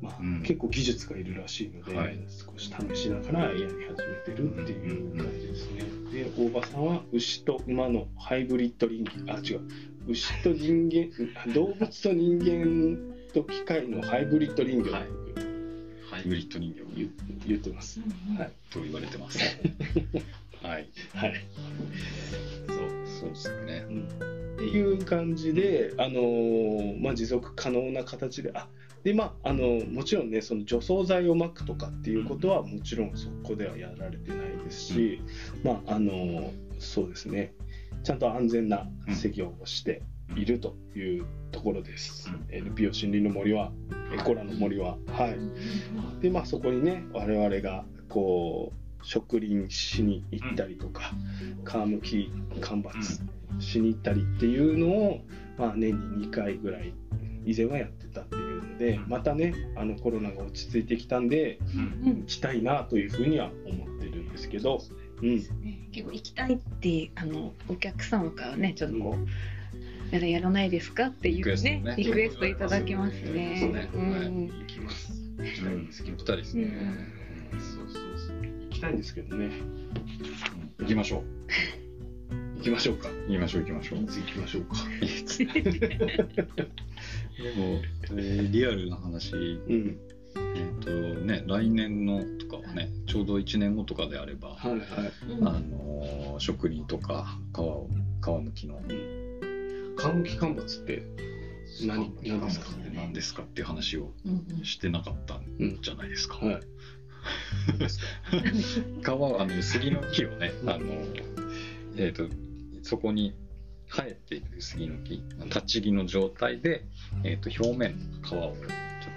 [0.00, 0.42] まあ、うん。
[0.42, 2.18] 結構技術がいるらしいので、はい。
[2.28, 3.76] 少し試しながらやり始め
[4.24, 5.82] てるっていう感じですね。
[6.12, 9.60] で、大場さんは牛と馬のハイブリッド人間、あ、違う、
[10.08, 11.08] 牛と人間、
[11.52, 15.02] 動物と人間と機械のハイブリッド人形はい。
[16.10, 16.80] ハイブリッド人形。
[16.96, 17.10] 言
[17.46, 18.00] 言ってます。
[18.36, 18.50] はい。
[18.70, 19.38] と言われてます。
[20.62, 20.86] はい。
[21.14, 21.44] はい。
[22.66, 23.00] そう。
[23.20, 23.84] そうですよね
[24.54, 28.66] っていう感じで、あのーまあ、持続可能な形であ
[29.02, 35.22] でまああのもちろんねその除草剤をまくとかっていうことはもちろんそこではやられてないですし、
[35.64, 37.54] まああのそうですね。
[38.02, 40.02] ちゃんと安全な施業をして
[40.36, 43.72] いるというところです、NPO 森林の森は
[44.14, 44.96] エコラの森は。
[45.08, 46.22] はい。
[46.22, 51.12] でまあそこにね我々がこう植林しに行ったりとか
[51.66, 52.30] 皮むき
[52.60, 53.22] 間伐
[53.58, 55.20] しに行ったりっていうのを、
[55.60, 56.94] まあ、年に2回ぐらい
[57.44, 62.20] 以前はやってたっていうのでまたねあのコロナが落ち着いてきたんでうん。
[62.20, 64.80] 行きたいなというふうには思ってるんですけど、
[65.22, 65.44] うん、ね。
[65.92, 69.26] 結構行きたいってあのお客様からねちょっとこう。
[70.10, 73.20] やらやらないですかっていうねリリクエストいただきますね。
[73.20, 73.90] ですね。
[73.94, 74.48] うん。
[74.48, 75.12] 行きます。
[75.38, 76.74] 行きたいんですけど、行きたいですね、
[77.52, 78.36] そうそうそう。
[78.42, 79.50] 行きたいんですけどね。
[80.80, 81.24] 行きましょう
[82.60, 83.08] 行きましょうか。
[83.28, 84.02] 行きましょう行きましょう。
[84.02, 84.76] いつ行きましょうか。
[85.46, 85.54] で
[87.56, 87.80] も、
[88.10, 89.38] えーリアルな話、う
[89.72, 89.96] ん。
[90.54, 94.80] えっ、とね、来年のとかはね、ちょうど1年後とかであれば、はいはい。
[95.32, 95.48] うん。
[95.48, 97.88] あのー植林とか皮を
[98.22, 98.78] 皮むきの。
[98.80, 98.82] 皮
[100.14, 101.02] むき間伐って
[101.86, 102.70] 何何ですか？
[102.72, 104.64] って何ですかっていう話をうんうん。
[104.64, 105.44] してなかったん
[105.80, 106.36] じゃないですか。
[106.44, 106.60] はい。
[109.02, 110.84] 皮はあの杉の木をね、あの
[111.96, 112.28] えっ、と
[112.82, 113.34] そこに
[113.88, 116.84] 生えている杉の木立ち木の状態で、
[117.24, 118.54] えー、と表面の皮を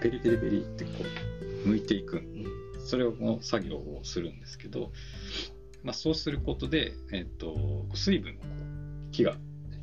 [0.02, 0.92] ペリペリペリってこ
[1.66, 2.24] う剥いていく
[2.86, 4.92] それを作業をするんですけど、
[5.84, 8.42] まあ、そうすることで、えー、と水分をこ
[9.10, 9.38] う木が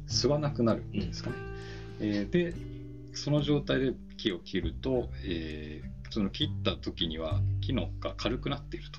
[0.08, 1.36] 吸わなくなるんですかね。
[2.00, 2.54] えーで
[3.12, 8.98] その状態で木を切ると、えーその切った時には木のが軽くなっていると。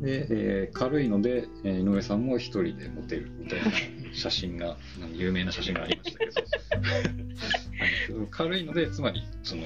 [0.00, 3.70] で、えー軽いので、えー井上さんも一人で持てるみたいな
[4.12, 4.76] 写真が
[5.14, 6.32] 有名な写真がありましたけど。
[8.30, 9.62] 軽いのでつまりその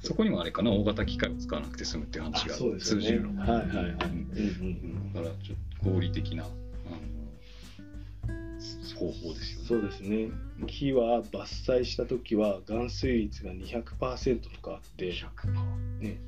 [0.00, 3.52] そこにもあれかな大型機械を使わなくて済むっていう話が通じるのかな。
[3.54, 3.84] はいはいはい。
[3.84, 3.92] うん。
[3.92, 6.44] うんだからちょっと合理的な
[9.02, 9.66] 方法ですよね。
[9.66, 10.30] そうですね。
[10.66, 15.12] 木は伐採した時は含水率が200%とかあって
[16.00, 16.20] ね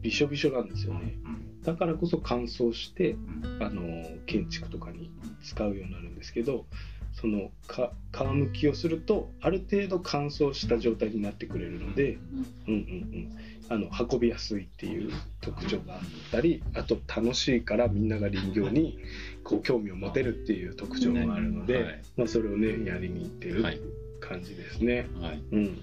[0.00, 1.16] びしょびしょなんですよね
[1.64, 3.16] だからこそ乾燥して
[3.60, 3.82] あの
[4.26, 5.10] 建築とかに
[5.42, 6.64] 使うようになるんですけど
[7.12, 12.52] そのか皮むきをするとある程度乾燥した状態になってくれるので、うん。
[12.66, 13.38] うんうん、
[13.68, 15.10] あの運びやすいっていう
[15.40, 16.00] 特徴があっ
[16.30, 18.98] たりあと楽しいからみんなが林業に
[19.44, 23.80] こう興味を持てるっていう特徴があるので、まあ、それをねやりに行ってるはい。
[24.22, 25.08] 感じですね。
[25.20, 25.80] はい、うん、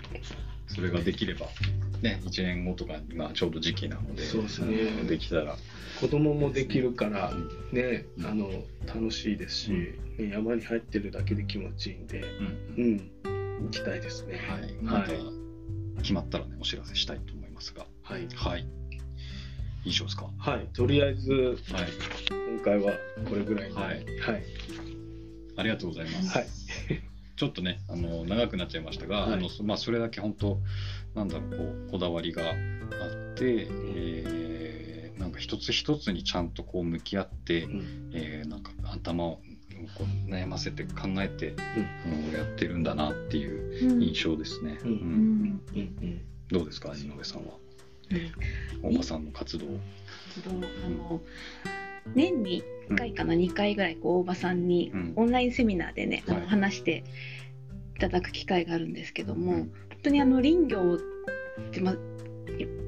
[0.74, 1.48] それができれば、
[2.02, 4.76] ね、1年後とか今ちょうど時期なのでそうですね。
[4.76, 5.58] うんできたら。
[6.00, 7.50] 子供もできるからうん。
[7.78, 8.50] ねあの
[8.88, 9.96] 楽しいですし、ね
[10.32, 12.22] 山に入ってるだけで気持ちいいんで、
[12.78, 13.02] うん。
[13.58, 14.38] うん、行きたいですね。
[14.50, 15.22] はい、またはい
[16.02, 17.86] 決まったらねお知らせしたいと思いますが。
[18.04, 18.28] はい。
[18.36, 18.66] はい。
[19.86, 20.30] 以上ですか？
[20.38, 21.58] はい、とりあえずはい。
[22.56, 22.94] 今回は
[23.28, 23.76] これぐらいに。
[23.76, 24.06] はい。
[24.20, 24.44] はい。
[25.58, 26.48] ありがとうございます、はい
[27.40, 29.34] ちょっとねあの長くなっちゃいましたが、はい。
[29.34, 30.60] あのそまあ、それだけ本当
[31.16, 31.56] なんだろうこ
[31.88, 32.56] うこだわりがあっ
[33.36, 38.12] て、えーなんか一つ一つにちゃんとこう向き合って、うん。
[38.14, 39.36] えーなんか頭を
[39.96, 41.56] こう悩ませて考えて、
[42.06, 42.34] うん。
[42.34, 44.04] やってるんだなっていううん。
[44.04, 44.78] 印象ですね。
[44.84, 44.92] うん。
[44.92, 45.62] うん。
[45.74, 45.80] うん。
[45.80, 46.22] うん
[46.52, 47.54] どうですか井上さんは？
[48.12, 48.16] う
[48.88, 48.92] ん。
[48.96, 49.66] 大場さんの活動。
[50.36, 51.22] 活動あの
[52.16, 55.14] 年に1回かな、2回ぐらいこう大場さんにうん。
[55.16, 56.42] オンラインセミナーでね、あはい。
[56.42, 57.04] の話して
[57.96, 59.58] いただく機会があるんですけども、うん。
[59.60, 59.72] 本
[60.04, 61.96] 当にあの林業って、ま、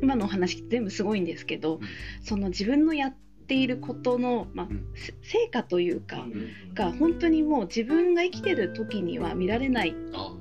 [0.02, 1.82] 今のお話全部すごいんですけど、うん。
[2.24, 3.16] その自分のやっ
[3.48, 4.86] ていることの、まうん。
[4.96, 6.74] せ成果というか、うん。
[6.74, 10.34] が本当にもう自分が生きてる時には見られないあ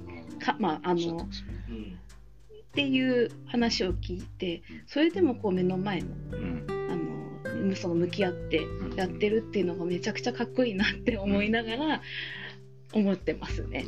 [0.44, 6.66] か、まあ、あのっていう話を聞いてそれでもこう目の前のうん。
[6.90, 7.09] あの
[7.74, 12.03] その向き合ってやってるっていうのがめちゃくちゃかっこいいなって思いながら
[12.92, 13.84] 思ってますね。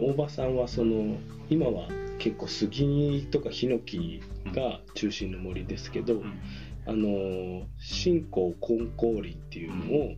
[0.00, 1.88] 大場さんはその今は
[2.18, 4.22] 結構杉とかヒノキ
[4.54, 6.40] が中心の森ですけど、ん。
[6.86, 10.14] あの新興金光林っていうのを、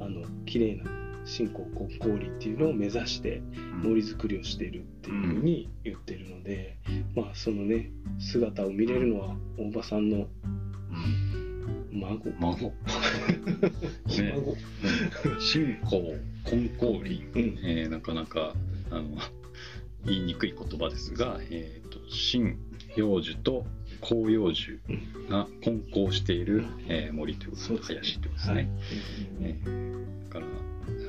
[0.00, 3.42] あの綺麗な新興金光林っていうのを目指して
[3.82, 6.76] 森づくりをしているっていうふうに言ってるので、
[7.14, 11.44] まあそのね姿を見れるのは大場さんのうん。
[11.92, 12.18] 孫。
[12.40, 12.56] 孫。
[14.18, 14.34] ね。
[14.34, 14.56] 孫。
[15.40, 16.14] 新興
[16.44, 17.58] 金光林、うん。
[17.64, 18.54] えーなかなか
[18.90, 19.16] あの
[20.04, 22.58] 言いにくい言葉ですが、えー、と新
[22.96, 23.64] 葉樹と
[24.02, 24.78] 広葉樹
[25.30, 27.78] が混交している、えー森ということでね。
[27.86, 28.54] 林ということですね。
[28.54, 28.66] はい。
[29.42, 29.60] ね
[30.28, 30.46] だから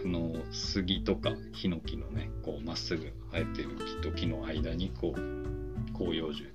[0.03, 5.45] あの杉とかヒノキのねこうまっすぐ生えてる木と木の間にこう
[5.97, 6.45] 広葉樹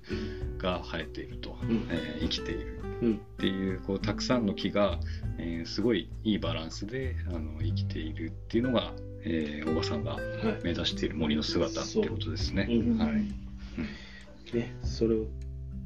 [0.57, 1.87] が生えていると、うん。
[1.89, 2.79] えー生きている。
[3.01, 3.15] うん。
[3.15, 4.99] っていうこうたくさんの木が、
[5.39, 8.93] えーすごいいいバランスであの生きているっていうのが、
[9.23, 10.21] えー、おばさんがはい。
[10.63, 12.67] 目指している森の姿ってことですね。
[12.69, 12.97] うん。
[12.97, 14.55] はい。
[14.55, 15.25] ね、それを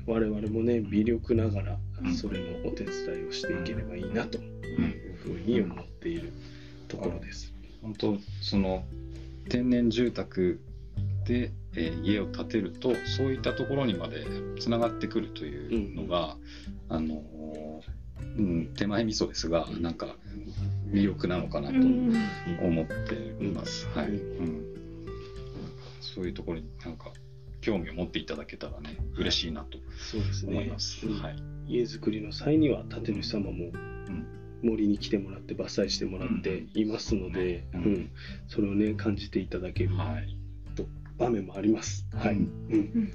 [0.07, 2.13] 我々もね微力ながらうん。
[2.13, 6.33] それのお手伝いをしていければいいなというふうに思っている
[6.87, 7.53] ところです。
[7.81, 8.83] 本当その
[9.49, 10.59] 天然住宅
[11.25, 14.25] で、えー家を建てるとそういったところにまで
[14.59, 16.37] つながってくるというのが、
[16.89, 17.95] あのー
[18.37, 20.15] うん、手前味噌ですがなんか
[20.89, 22.13] 魅力なのかなとうん。
[22.61, 23.87] 思っています。
[23.95, 24.45] はい、うん。
[24.45, 24.63] うん、
[25.99, 27.11] そういうところになんか
[27.61, 29.77] 興味を持っていただけたらね嬉しいなと
[30.47, 31.05] 思います。
[31.05, 31.35] うんはい、
[31.67, 33.71] 家づくりの際には建主様も
[34.65, 37.83] 森に来てもらって伐採してもらっていますので、ううん。
[37.93, 38.09] ん。
[38.47, 40.37] それをね感じていただけるはい、
[41.17, 42.05] 場面もあります。
[42.13, 42.49] はい、うん。
[42.71, 43.13] うん。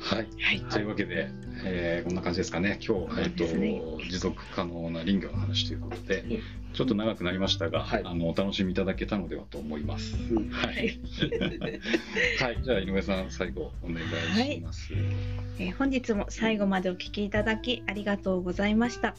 [0.00, 0.28] はい。
[0.40, 0.60] はい。
[0.70, 1.28] というわけで、
[1.64, 2.78] えーこんな感じですかね。
[2.86, 6.38] 今日、えっとね持続可能な林業の話ということで、うん
[6.74, 8.02] ちょっと長くなりましたが、はい。
[8.04, 10.16] あのお楽しみいただけたのではと思います。
[10.32, 10.48] うん。
[10.50, 14.92] はい、はい、 じゃあ井上さん最後お願いします。
[14.92, 19.14] えー本日も最後までお聞きいただきありがとうございました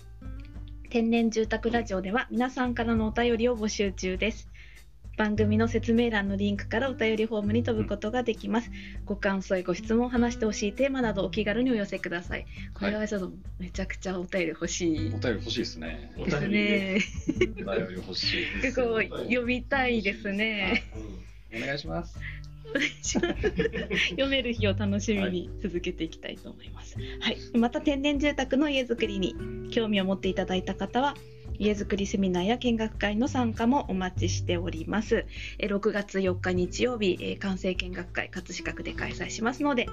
[0.96, 4.48] 天然住宅ラジオでは皆さんからのお便りを募集中です。
[5.18, 8.72] 番組の説明欄のリンクからお便りフォームに飛ぶことができます。
[9.04, 12.46] ご感想やご質問話してほしいテーマなどお気軽にお寄せください。
[12.74, 15.08] これはちょっとめちゃくちゃお便り欲しい。
[15.14, 16.14] お便り欲しいですね。
[16.18, 17.00] おです便りねね。
[17.28, 18.78] お便り欲しいです。
[18.78, 20.86] 結構 読みたいですね。
[21.54, 22.18] お願いします。
[24.12, 26.98] 読める日を楽しみに続けていきたいと思います。
[27.20, 29.36] はい、また天然住宅の家づくりに
[29.72, 31.16] 興味を持っていただいた方は
[31.60, 35.26] 家づくりセミナーや見学会の参加もお待ちしております。
[35.60, 39.88] え6月4日日曜日、えー完成見学会葛飾区で開催しますので、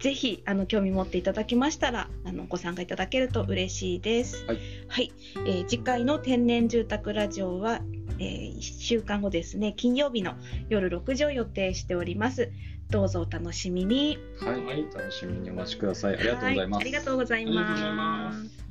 [0.00, 4.44] ぜひあの興味持っていただきましたらあのご参加いただけると嬉しいです。
[4.46, 4.58] はい、
[4.88, 5.12] はい
[5.46, 7.80] えー次回の天然住宅ラジオは、
[8.18, 10.34] え1週間後ですね金曜日の
[10.68, 12.50] 夜6時を予定しております。
[12.90, 14.18] どうぞお楽しみに。
[14.40, 16.16] はい、楽しみにお待ちください。
[16.16, 16.72] ありがとうございます。
[16.72, 17.94] はありがとうございありがとうございま。
[17.94, 18.69] ます